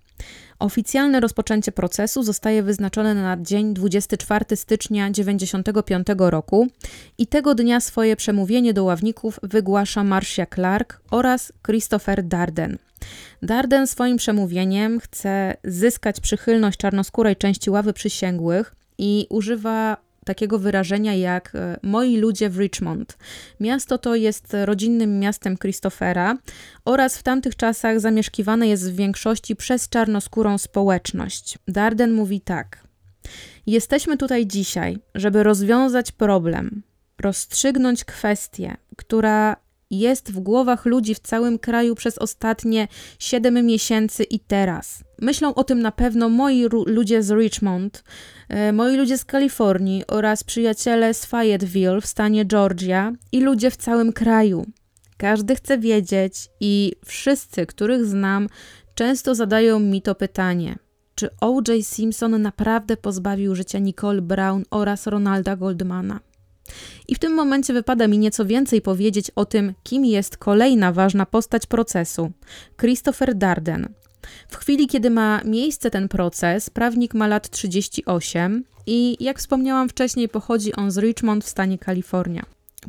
[0.58, 6.68] Oficjalne rozpoczęcie procesu zostaje wyznaczone na dzień 24 stycznia 1995 roku
[7.18, 12.78] i tego dnia swoje przemówienie do ławników wygłasza Marcia Clark oraz Christopher Darden.
[13.42, 21.54] Darden swoim przemówieniem chce zyskać przychylność czarnoskórej części ławy przysięgłych i używa takiego wyrażenia jak
[21.54, 23.18] e, moi ludzie w Richmond.
[23.60, 26.38] Miasto to jest rodzinnym miastem Christophera
[26.84, 31.58] oraz w tamtych czasach zamieszkiwane jest w większości przez czarnoskórą społeczność.
[31.68, 32.84] Darden mówi tak:
[33.66, 36.82] Jesteśmy tutaj dzisiaj, żeby rozwiązać problem,
[37.20, 39.56] rozstrzygnąć kwestię, która
[39.90, 45.04] jest w głowach ludzi w całym kraju przez ostatnie 7 miesięcy i teraz.
[45.20, 48.04] Myślą o tym na pewno moi ludzie z Richmond,
[48.72, 54.12] moi ludzie z Kalifornii oraz przyjaciele z Fayetteville w stanie Georgia i ludzie w całym
[54.12, 54.66] kraju.
[55.16, 58.48] Każdy chce wiedzieć i wszyscy, których znam,
[58.94, 60.78] często zadają mi to pytanie:
[61.14, 61.86] czy O.J.
[61.86, 66.20] Simpson naprawdę pozbawił życia Nicole Brown oraz Ronalda Goldmana?
[67.08, 71.26] I w tym momencie wypada mi nieco więcej powiedzieć o tym, kim jest kolejna ważna
[71.26, 72.32] postać procesu
[72.80, 73.88] Christopher Darden.
[74.48, 80.28] W chwili, kiedy ma miejsce ten proces, prawnik ma lat 38 i, jak wspomniałam wcześniej,
[80.28, 82.42] pochodzi on z Richmond w stanie Kalifornia.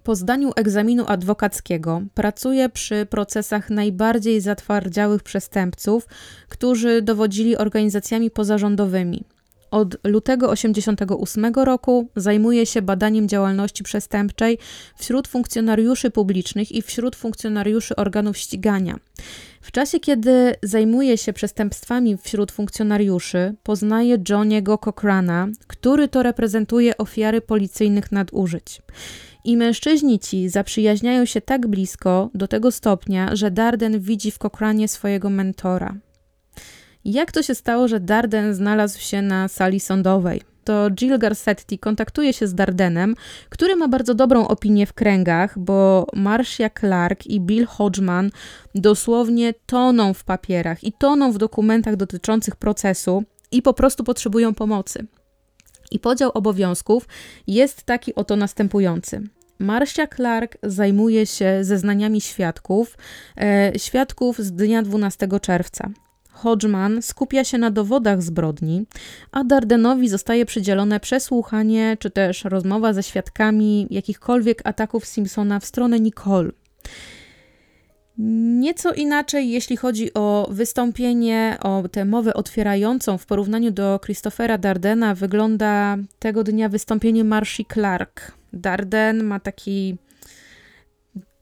[0.03, 6.07] Po zdaniu egzaminu adwokackiego pracuje przy procesach najbardziej zatwardziałych przestępców,
[6.49, 9.23] którzy dowodzili organizacjami pozarządowymi.
[9.75, 14.57] Od lutego 1988 roku zajmuje się badaniem działalności przestępczej
[14.97, 18.95] wśród funkcjonariuszy publicznych i wśród funkcjonariuszy organów ścigania.
[19.61, 27.41] W czasie, kiedy zajmuje się przestępstwami wśród funkcjonariuszy, poznaje Johniego Cochrana, który to reprezentuje ofiary
[27.41, 28.81] policyjnych nadużyć.
[29.45, 34.87] I mężczyźni ci zaprzyjaźniają się tak blisko, do tego stopnia, że Darden widzi w Cochranie
[34.87, 35.95] swojego mentora.
[37.05, 40.41] Jak to się stało, że Darden znalazł się na sali sądowej?
[40.63, 43.15] To Jill Garcetti kontaktuje się z Dardenem,
[43.49, 48.31] który ma bardzo dobrą opinię w kręgach, bo Marcia Clark i Bill Hodgman
[48.75, 55.07] dosłownie toną w papierach i toną w dokumentach dotyczących procesu i po prostu potrzebują pomocy.
[55.91, 57.07] I podział obowiązków
[57.47, 59.21] jest taki oto następujący.
[59.59, 62.97] Marcia Clark zajmuje się zeznaniami świadków,
[63.37, 65.89] e, świadków z dnia 12 czerwca.
[66.35, 68.85] Hodgman skupia się na dowodach zbrodni,
[69.31, 75.99] a Dardenowi zostaje przydzielone przesłuchanie czy też rozmowa ze świadkami jakichkolwiek ataków Simpsona w stronę
[75.99, 76.51] Nicole.
[78.59, 85.15] Nieco inaczej, jeśli chodzi o wystąpienie, o tę mowę otwierającą w porównaniu do Christophera Dardena,
[85.15, 88.31] wygląda tego dnia wystąpienie Marshi Clark.
[88.53, 89.97] Darden ma taki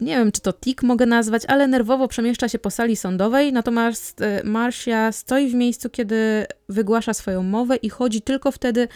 [0.03, 4.21] nie wiem, czy to tik mogę nazwać, ale nerwowo przemieszcza się po sali sądowej, natomiast
[4.21, 8.87] e, Marcia stoi w miejscu, kiedy wygłasza swoją mowę i chodzi tylko wtedy,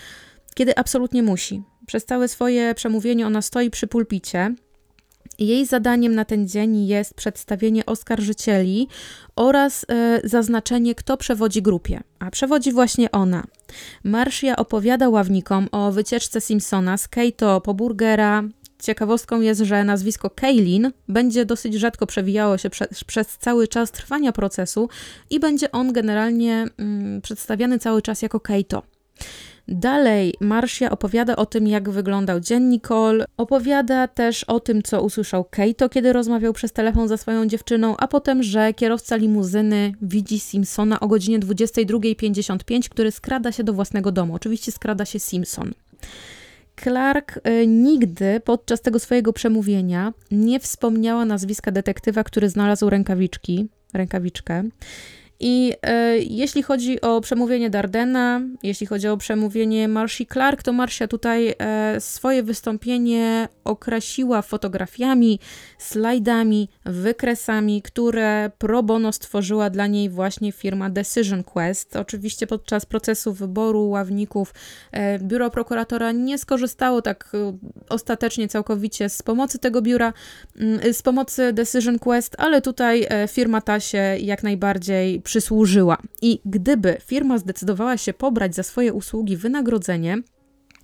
[0.55, 1.63] kiedy absolutnie musi.
[1.85, 4.55] Przez całe swoje przemówienie ona stoi przy pulpicie.
[5.39, 8.87] Jej zadaniem na ten dzień jest przedstawienie oskarżycieli
[9.35, 12.01] oraz e, zaznaczenie, kto przewodzi grupie.
[12.19, 13.43] A przewodzi właśnie ona.
[14.03, 18.43] Marcia opowiada ławnikom o wycieczce Simpsona z Keito po burgera,
[18.79, 24.31] Ciekawostką jest, że nazwisko Kaylin będzie dosyć rzadko przewijało się prze, przez cały czas trwania
[24.31, 24.89] procesu
[25.29, 28.83] i będzie on generalnie mm, przedstawiany cały czas jako Keito.
[29.67, 35.43] Dalej Marcia opowiada o tym, jak wyglądał dzień Nicole, opowiada też o tym, co usłyszał
[35.43, 40.99] Keito, kiedy rozmawiał przez telefon ze swoją dziewczyną, a potem, że kierowca limuzyny widzi Simpsona
[40.99, 44.35] o godzinie 22.55, który skrada się do własnego domu.
[44.35, 45.73] Oczywiście skrada się Simpson.
[46.83, 54.63] Clark e, nigdy podczas tego swojego przemówienia nie wspomniała nazwiska detektywa, który znalazł rękawiczki, rękawiczkę.
[55.39, 61.07] I e, jeśli chodzi o przemówienie Dardena, jeśli chodzi o przemówienie Marshi Clark, to Marcia
[61.07, 65.39] tutaj e, swoje wystąpienie okrasiła fotografiami,
[65.77, 71.95] slajdami, wykresami, które pro bono stworzyła dla niej właśnie firma Decision Quest.
[71.95, 74.53] Oczywiście podczas procesu wyboru ławników
[74.91, 77.57] e, biuro prokuratora nie skorzystało tak e,
[77.89, 80.13] ostatecznie całkowicie z pomocy tego biura,
[80.59, 85.97] mm, z pomocy Decision Quest, ale tutaj e, firma ta się jak najbardziej przysłużyła.
[86.21, 90.17] I gdyby firma zdecydowała się pobrać za swoje usługi wynagrodzenie,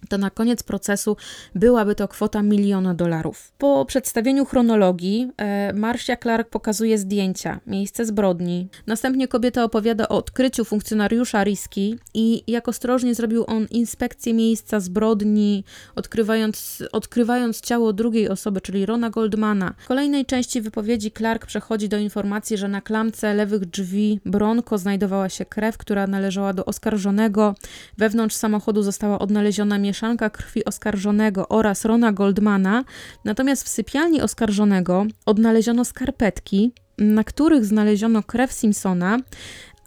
[0.10, 1.18] to na koniec procesu
[1.56, 3.51] byłaby to kwota miliona dolarów.
[3.58, 8.68] Po przedstawieniu chronologii e, Marcia Clark pokazuje zdjęcia, miejsce zbrodni.
[8.88, 15.64] Następnie kobieta opowiada o odkryciu funkcjonariusza Riski i jak ostrożnie zrobił on inspekcję miejsca zbrodni,
[15.95, 19.74] odkrywając, odkrywając ciało drugiej osoby, czyli Rona Goldmana.
[19.78, 25.30] W kolejnej części wypowiedzi Clark przechodzi do informacji, że na klamce lewych drzwi Bronco znajdowała
[25.30, 27.56] się krew, która należała do oskarżonego.
[27.97, 32.84] Wewnątrz samochodu została odnaleziona mieszanka mieszanka krwi oskarżonego oraz Rona Goldmana,
[33.26, 39.18] natomiast w sypialni oskarżonego odnaleziono skarpetki, na których znaleziono krew Simpsona,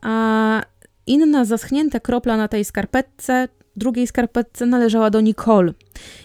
[0.02, 0.62] a
[1.06, 5.72] inna zaschnięta kropla na tej skarpetce, drugiej skarpetce należała do Nicole.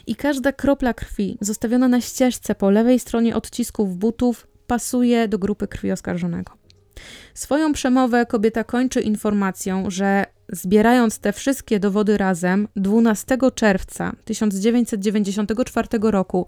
[0.08, 5.68] I każda kropla krwi zostawiona na ścieżce po lewej stronie odcisków butów pasuje do grupy
[5.68, 6.54] krwi oskarżonego.
[7.34, 16.48] Swoją przemowę kobieta kończy informacją, że zbierając te wszystkie dowody razem, 12 czerwca 1994 roku,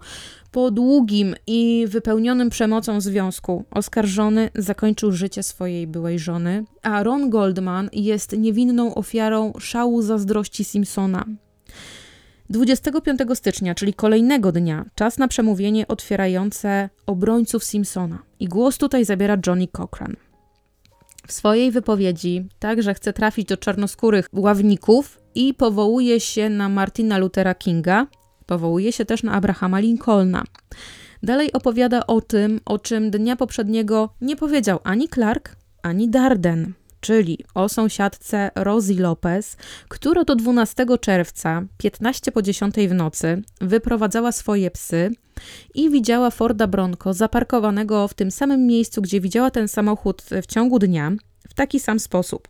[0.50, 7.88] po długim i wypełnionym przemocą związku, oskarżony zakończył życie swojej byłej żony, a Ron Goldman
[7.92, 11.24] jest niewinną ofiarą szału zazdrości Simpsona.
[12.50, 18.22] 25 stycznia, czyli kolejnego dnia, czas na przemówienie otwierające obrońców Simpsona.
[18.40, 20.16] I głos tutaj zabiera Johnny Cochran.
[21.26, 27.54] W swojej wypowiedzi także chce trafić do czarnoskórych ławników i powołuje się na Martina Luthera
[27.54, 28.06] Kinga,
[28.46, 30.44] powołuje się też na Abrahama Lincolna.
[31.22, 36.72] Dalej opowiada o tym, o czym dnia poprzedniego nie powiedział ani Clark, ani Darden
[37.04, 39.56] czyli o sąsiadce Rosie Lopez,
[39.88, 45.10] która do 12 czerwca, 15 po 10 w nocy, wyprowadzała swoje psy
[45.74, 50.78] i widziała Forda Bronco zaparkowanego w tym samym miejscu, gdzie widziała ten samochód w ciągu
[50.78, 51.12] dnia,
[51.48, 52.48] w taki sam sposób.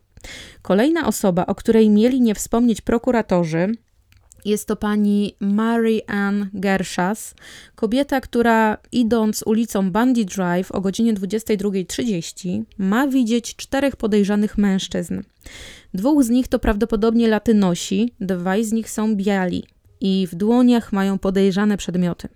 [0.61, 3.71] Kolejna osoba, o której mieli nie wspomnieć prokuratorzy,
[4.45, 7.35] jest to pani Mary Ann Gershas,
[7.75, 15.21] kobieta, która idąc ulicą Bundy Drive o godzinie 22.30 ma widzieć czterech podejrzanych mężczyzn.
[15.93, 19.63] Dwóch z nich to prawdopodobnie latynosi, dwaj z nich są biali
[20.01, 22.27] i w dłoniach mają podejrzane przedmioty.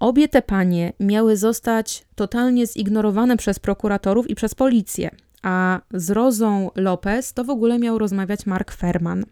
[0.00, 5.10] Obie te panie miały zostać totalnie zignorowane przez prokuratorów i przez policję,
[5.42, 9.24] a z Rozą Lopez to w ogóle miał rozmawiać Mark Ferman.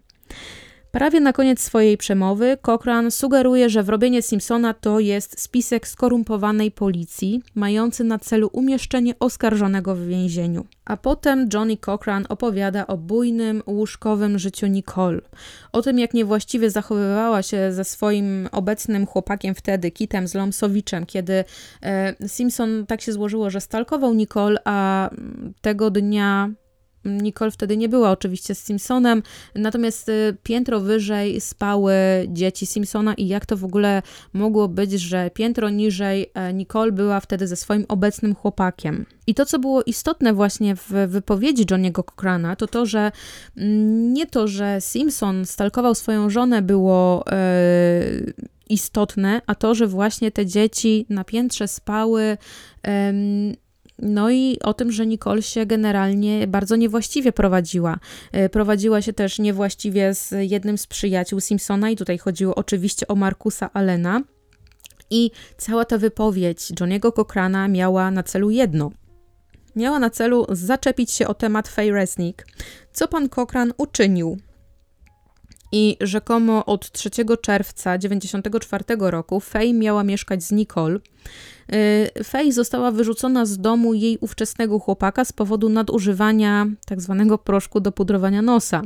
[0.98, 7.42] Prawie na koniec swojej przemowy Cochran sugeruje, że wrobienie Simpsona to jest spisek skorumpowanej policji,
[7.54, 10.66] mający na celu umieszczenie oskarżonego w więzieniu.
[10.84, 15.20] A potem Johnny Cochran opowiada o bujnym, łóżkowym życiu Nicole.
[15.72, 21.44] O tym, jak niewłaściwie zachowywała się ze swoim obecnym chłopakiem wtedy, Kitem Zlomsowiczem, kiedy
[21.82, 25.10] e, Simpson tak się złożyło, że stalkował Nicole, a
[25.60, 26.50] tego dnia
[27.04, 29.22] Nicole wtedy nie była oczywiście z Simpsonem,
[29.54, 31.94] natomiast y, piętro wyżej spały
[32.28, 37.20] dzieci Simpsona i jak to w ogóle mogło być, że piętro niżej e, Nicole była
[37.20, 39.06] wtedy ze swoim obecnym chłopakiem.
[39.26, 43.12] I to, co było istotne właśnie w wypowiedzi Johniego Cochrana, to to, że
[43.56, 48.00] mm, nie to, że Simpson stalkował swoją żonę było e,
[48.68, 52.36] istotne, a to, że właśnie te dzieci na piętrze spały
[53.98, 57.98] no i o tym, że Nicole się generalnie bardzo niewłaściwie prowadziła.
[58.32, 63.14] E, prowadziła się też niewłaściwie z jednym z przyjaciół Simpsona i tutaj chodziło oczywiście o
[63.14, 64.22] Markusa Allena.
[65.10, 68.90] I cała ta wypowiedź Johniego Cochrana miała na celu jedno.
[69.76, 72.46] Miała na celu zaczepić się o temat Faye Resnick,
[72.92, 74.38] co pan Cochran uczynił
[75.72, 77.10] i rzekomo od 3
[77.42, 80.98] czerwca 1994 roku Faye miała mieszkać z Nicole.
[81.74, 87.26] Y, Faye została wyrzucona z domu jej ówczesnego chłopaka z powodu nadużywania tzw.
[87.28, 88.82] Tak proszku do pudrowania nosa.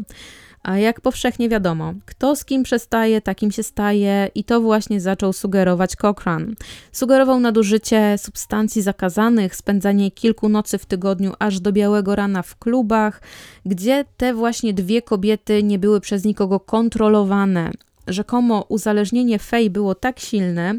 [0.62, 5.32] A jak powszechnie wiadomo, kto z kim przestaje, takim się staje, i to właśnie zaczął
[5.32, 6.54] sugerować Cochran.
[6.92, 13.22] Sugerował nadużycie substancji zakazanych, spędzanie kilku nocy w tygodniu aż do białego rana w klubach,
[13.66, 17.70] gdzie te właśnie dwie kobiety nie były przez nikogo kontrolowane.
[18.08, 20.74] Rzekomo uzależnienie Fej było tak silne,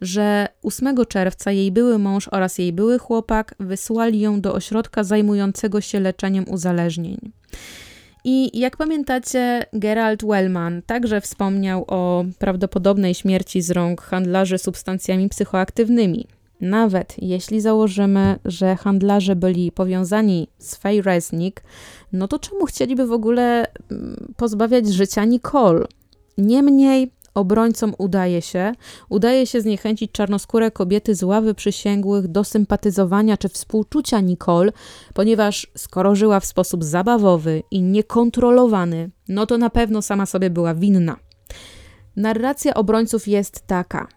[0.00, 5.80] że 8 czerwca jej były mąż oraz jej były chłopak wysłali ją do ośrodka zajmującego
[5.80, 7.32] się leczeniem uzależnień.
[8.24, 16.26] I jak pamiętacie, Gerald Wellman także wspomniał o prawdopodobnej śmierci z rąk handlarzy substancjami psychoaktywnymi.
[16.60, 21.62] Nawet jeśli założymy, że handlarze byli powiązani z Faye Resnick,
[22.12, 25.84] no to czemu chcieliby w ogóle mm, pozbawiać życia Nicole?
[26.38, 28.72] Niemniej obrońcom udaje się,
[29.08, 34.72] udaje się zniechęcić czarnoskóre kobiety z ławy przysięgłych do sympatyzowania czy współczucia Nicole,
[35.14, 40.74] ponieważ skoro żyła w sposób zabawowy i niekontrolowany, no to na pewno sama sobie była
[40.74, 41.16] winna.
[42.16, 44.08] Narracja obrońców jest taka.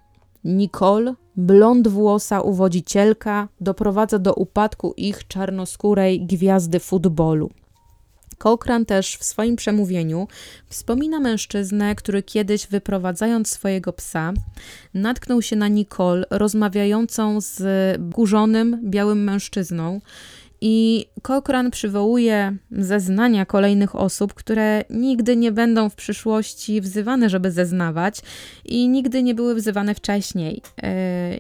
[0.44, 7.50] Nicole, blond włosa uwodzicielka, doprowadza do upadku ich czarnoskórej gwiazdy futbolu.
[8.38, 10.28] Cochran też w swoim przemówieniu
[10.68, 14.34] wspomina mężczyznę, który kiedyś wyprowadzając swojego psa,
[14.94, 17.62] natknął się na Nicole rozmawiającą z
[18.02, 20.00] burzonym białym mężczyzną.
[20.62, 28.22] I Cochran przywołuje zeznania kolejnych osób, które nigdy nie będą w przyszłości wzywane, żeby zeznawać
[28.66, 30.62] i nigdy nie były wzywane wcześniej.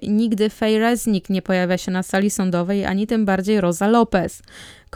[0.01, 4.41] Yy, nigdy Faye Resnick nie pojawia się na sali sądowej, ani tym bardziej Rosa Lopez.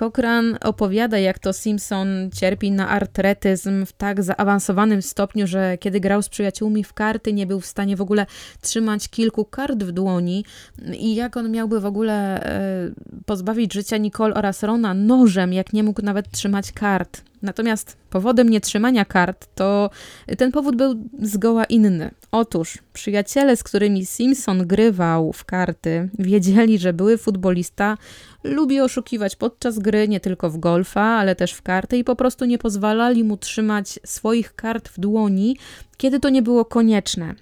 [0.01, 6.21] Cochran opowiada, jak to Simpson cierpi na artretyzm w tak zaawansowanym stopniu, że kiedy grał
[6.21, 8.25] z przyjaciółmi w karty, nie był w stanie w ogóle
[8.61, 10.45] trzymać kilku kart w dłoni
[10.93, 12.91] i jak on miałby w ogóle e,
[13.25, 17.30] pozbawić życia Nicole oraz Rona nożem, jak nie mógł nawet trzymać kart.
[17.41, 19.89] Natomiast powodem nietrzymania kart to
[20.37, 22.11] ten powód był zgoła inny.
[22.31, 27.97] Otóż przyjaciele, z którymi Simpson grywał w karty, wiedzieli, że były futbolista
[28.43, 32.45] lubi oszukiwać podczas gry, nie tylko w golfa, ale też w karty i po prostu
[32.45, 35.57] nie pozwalali mu trzymać swoich kart w dłoni,
[35.97, 37.35] kiedy to nie było konieczne.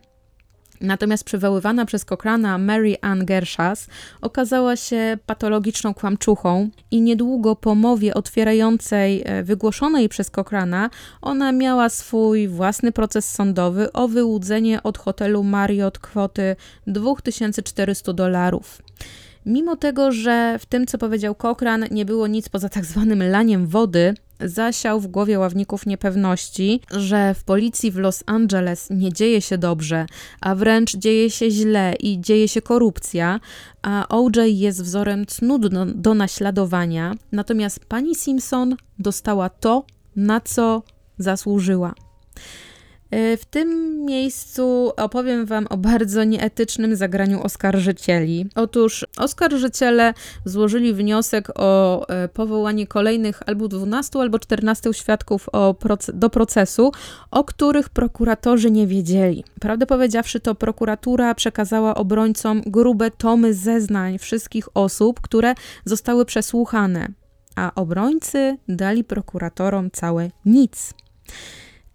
[0.82, 3.88] Natomiast przywoływana przez Cochrana Mary Ann Gershas
[4.22, 10.90] okazała się patologiczną kłamczuchą i niedługo po mowie otwierającej e, wygłoszonej przez Cochrana
[11.22, 16.56] ona miała swój własny proces sądowy o wyłudzenie od hotelu Marriott kwoty
[16.88, 18.82] 2400 dolarów.
[19.46, 23.68] Mimo tego, że w tym, co powiedział Cochran, nie było nic poza tak zwanym laniem
[23.68, 29.58] wody, zasiał w głowie ławników niepewności, że w policji w Los Angeles nie dzieje się
[29.58, 30.06] dobrze,
[30.42, 33.40] a wręcz dzieje się źle i dzieje się korupcja,
[33.82, 39.86] a OJ jest wzorem cnót do, do naśladowania, natomiast pani Simpson dostała to,
[40.16, 40.84] na co
[41.18, 41.94] zasłużyła.
[43.12, 48.46] E, w tym miejscu opowiem Wam o bardzo nieetycznym zagraniu oskarżycieli.
[48.56, 50.14] Otóż oskarżyciele
[50.46, 55.50] złożyli wniosek o e, powołanie kolejnych albo 12, albo 14 świadków
[56.14, 56.92] do procesu,
[57.32, 59.44] o których prokuratorzy nie wiedzieli.
[59.60, 65.54] Prawdę powiedziawszy, to prokuratura przekazała obrońcom grube tomy zeznań wszystkich osób, które
[65.86, 67.08] zostały przesłuchane,
[67.56, 70.94] a obrońcy dali prokuratorom całe nic.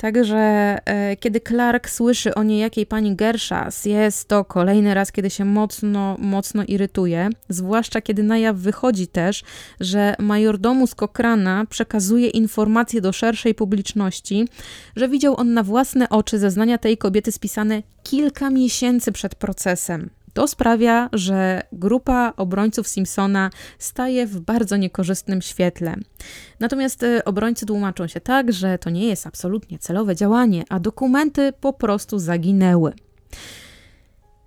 [0.05, 0.36] Także
[0.84, 6.16] e, kiedy Clark słyszy o niejakiej pani Gershas, jest to kolejny raz, kiedy się mocno,
[6.18, 9.42] mocno irytuje, zwłaszcza kiedy na jaw wychodzi też,
[9.80, 14.48] że majordomus Cochrana przekazuje informacje do szerszej publiczności,
[14.96, 20.11] że widział on na własne oczy zeznania tej kobiety spisane kilka miesięcy przed procesem.
[20.35, 25.95] To sprawia, że grupa obrońców Simpsona staje w bardzo niekorzystnym świetle.
[26.61, 31.53] Natomiast e, obrońcy tłumaczą się tak, że to nie jest absolutnie celowe działanie, a dokumenty
[31.61, 32.93] po prostu zaginęły.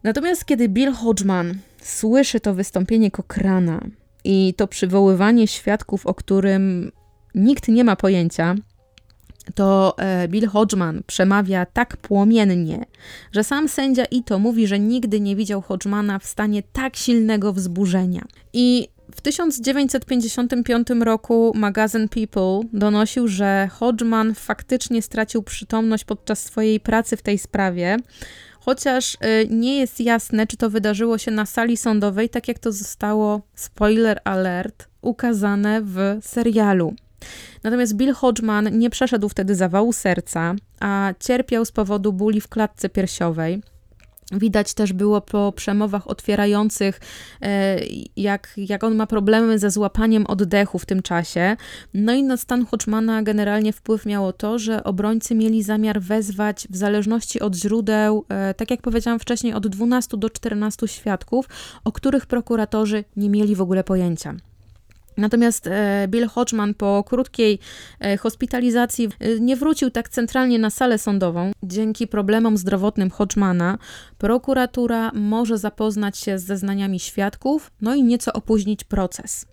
[0.03, 3.81] Natomiast kiedy Bill Hodgman słyszy to wystąpienie Cochrana
[4.23, 6.91] i to przywoływanie świadków, o którym
[7.35, 8.55] nikt nie ma pojęcia,
[9.55, 12.85] to e, Bill Hodgman przemawia tak płomiennie,
[13.31, 18.21] że sam sędzia Ito mówi, że nigdy nie widział Hodgmana w stanie tak silnego wzburzenia.
[18.53, 27.17] I w 1955 roku magazyn People donosił, że Hodgman faktycznie stracił przytomność podczas swojej pracy
[27.17, 27.97] w tej sprawie,
[28.59, 32.71] chociaż e, nie jest jasne, czy to wydarzyło się na sali sądowej, tak jak to
[32.71, 36.93] zostało, spoiler alert, ukazane w serialu.
[37.63, 42.89] Natomiast Bill Hodgman nie przeszedł wtedy zawału serca, a cierpiał z powodu bóli w klatce
[42.89, 43.61] piersiowej.
[44.31, 46.99] Widać też było po przemowach otwierających,
[47.41, 47.79] e,
[48.17, 51.57] jak, jak on ma problemy ze złapaniem oddechu w tym czasie.
[51.93, 56.75] No i na stan Hodgmana generalnie wpływ miało to, że obrońcy mieli zamiar wezwać, w
[56.75, 61.45] zależności od źródeł, e, tak jak powiedziałam wcześniej, od 12 do 14 świadków,
[61.83, 64.35] o których prokuratorzy nie mieli w ogóle pojęcia.
[65.17, 67.59] Natomiast e, Bill Hodgman po krótkiej
[67.99, 71.51] e, hospitalizacji e, nie wrócił tak centralnie na salę sądową.
[71.63, 73.77] Dzięki problemom zdrowotnym Hodgmana
[74.17, 79.45] prokuratura może zapoznać się z zeznaniami świadków, no i nieco opóźnić proces.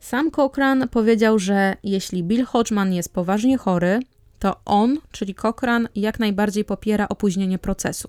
[0.00, 4.00] Sam Cochran powiedział, że jeśli Bill Hodgman jest poważnie chory,
[4.38, 8.08] to on, czyli Cochran, jak najbardziej popiera opóźnienie procesu.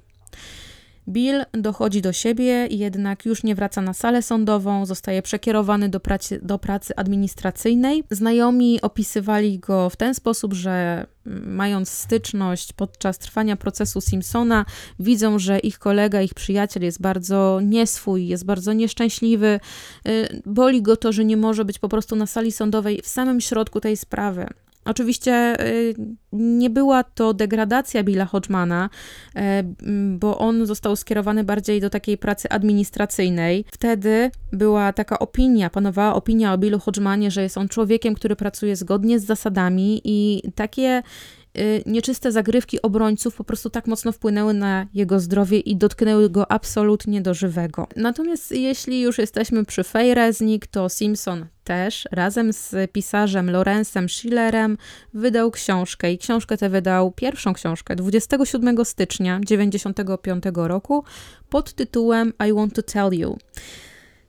[1.09, 6.39] Bill dochodzi do siebie, jednak już nie wraca na salę sądową, zostaje przekierowany do pracy,
[6.43, 8.03] do pracy administracyjnej.
[8.11, 14.65] Znajomi opisywali go w ten sposób, że mm, mając styczność podczas trwania procesu Simpsona,
[14.99, 19.59] widzą, że ich kolega, ich przyjaciel jest bardzo nieswój, jest bardzo nieszczęśliwy.
[20.07, 23.41] Y, boli go to, że nie może być po prostu na sali sądowej w samym
[23.41, 24.47] środku tej sprawy.
[24.87, 25.95] Oczywiście y,
[26.33, 28.89] nie była to degradacja Billa Hodgmana,
[29.35, 29.39] y,
[30.17, 33.65] bo on został skierowany bardziej do takiej pracy administracyjnej.
[33.71, 38.75] Wtedy była taka opinia, panowała opinia o Billu Hodgmanie, że jest on człowiekiem, który pracuje
[38.75, 41.03] zgodnie z zasadami i takie
[41.85, 47.21] nieczyste zagrywki obrońców po prostu tak mocno wpłynęły na jego zdrowie i dotknęły go absolutnie
[47.21, 47.87] do żywego.
[47.95, 54.77] Natomiast jeśli już jesteśmy przy Fejreznik, to Simpson też razem z pisarzem Lorenzem Schillerem
[55.13, 61.03] wydał książkę i książkę tę wydał pierwszą książkę 27 stycznia 1995 roku
[61.49, 63.37] pod tytułem I Want to Tell You.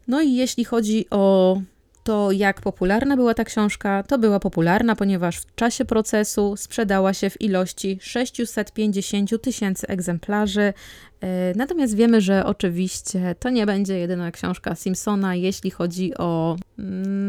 [0.08, 1.60] No i jeśli chodzi o
[2.08, 7.30] to, jak popularna była ta książka, to była popularna, ponieważ w czasie procesu sprzedała się
[7.30, 10.72] w ilości 650 tysięcy egzemplarzy.
[11.20, 16.56] E, natomiast wiemy, że oczywiście to nie będzie jedyna książka Simpsona, jeśli chodzi o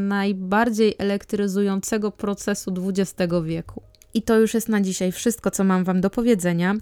[0.07, 3.88] najbardziej elektryzującego procesu XX wieku.
[4.13, 6.75] I to już jest na dzisiaj wszystko, co mam Wam do powiedzenia.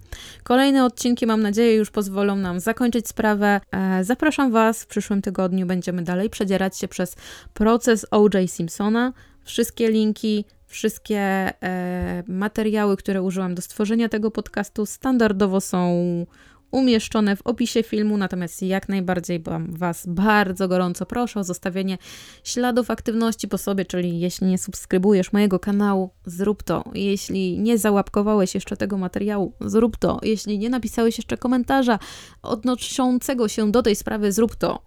[0.43, 3.61] Kolejne odcinki, mam nadzieję, już pozwolą nam zakończyć sprawę.
[3.71, 7.15] E, zapraszam Was, w przyszłym tygodniu będziemy dalej przedzierać się przez
[7.53, 8.51] proces O.J.
[8.51, 9.13] Simpsona.
[9.43, 16.25] Wszystkie linki, wszystkie e, materiały, które użyłam do stworzenia tego podcastu, standardowo są
[16.72, 21.97] umieszczone w opisie filmu, natomiast jak najbardziej Was bardzo gorąco proszę o zostawienie
[22.43, 26.84] śladów aktywności po sobie, czyli jeśli nie subskrybujesz mojego kanału, zrób to.
[26.93, 30.20] Jeśli nie załapkowałeś jeszcze tego materiału, zrób to.
[30.24, 31.99] Jeśli nie napisałeś jeszcze komentarza
[32.41, 34.84] odnoszącego się do tej sprawy, zrób to.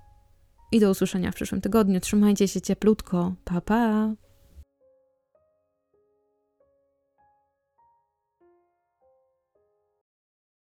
[0.72, 2.01] I do usłyszenia w przyszłym tygodniu.
[2.01, 3.35] Trzymajcie się cieplutko.
[3.45, 4.30] Pa, pa!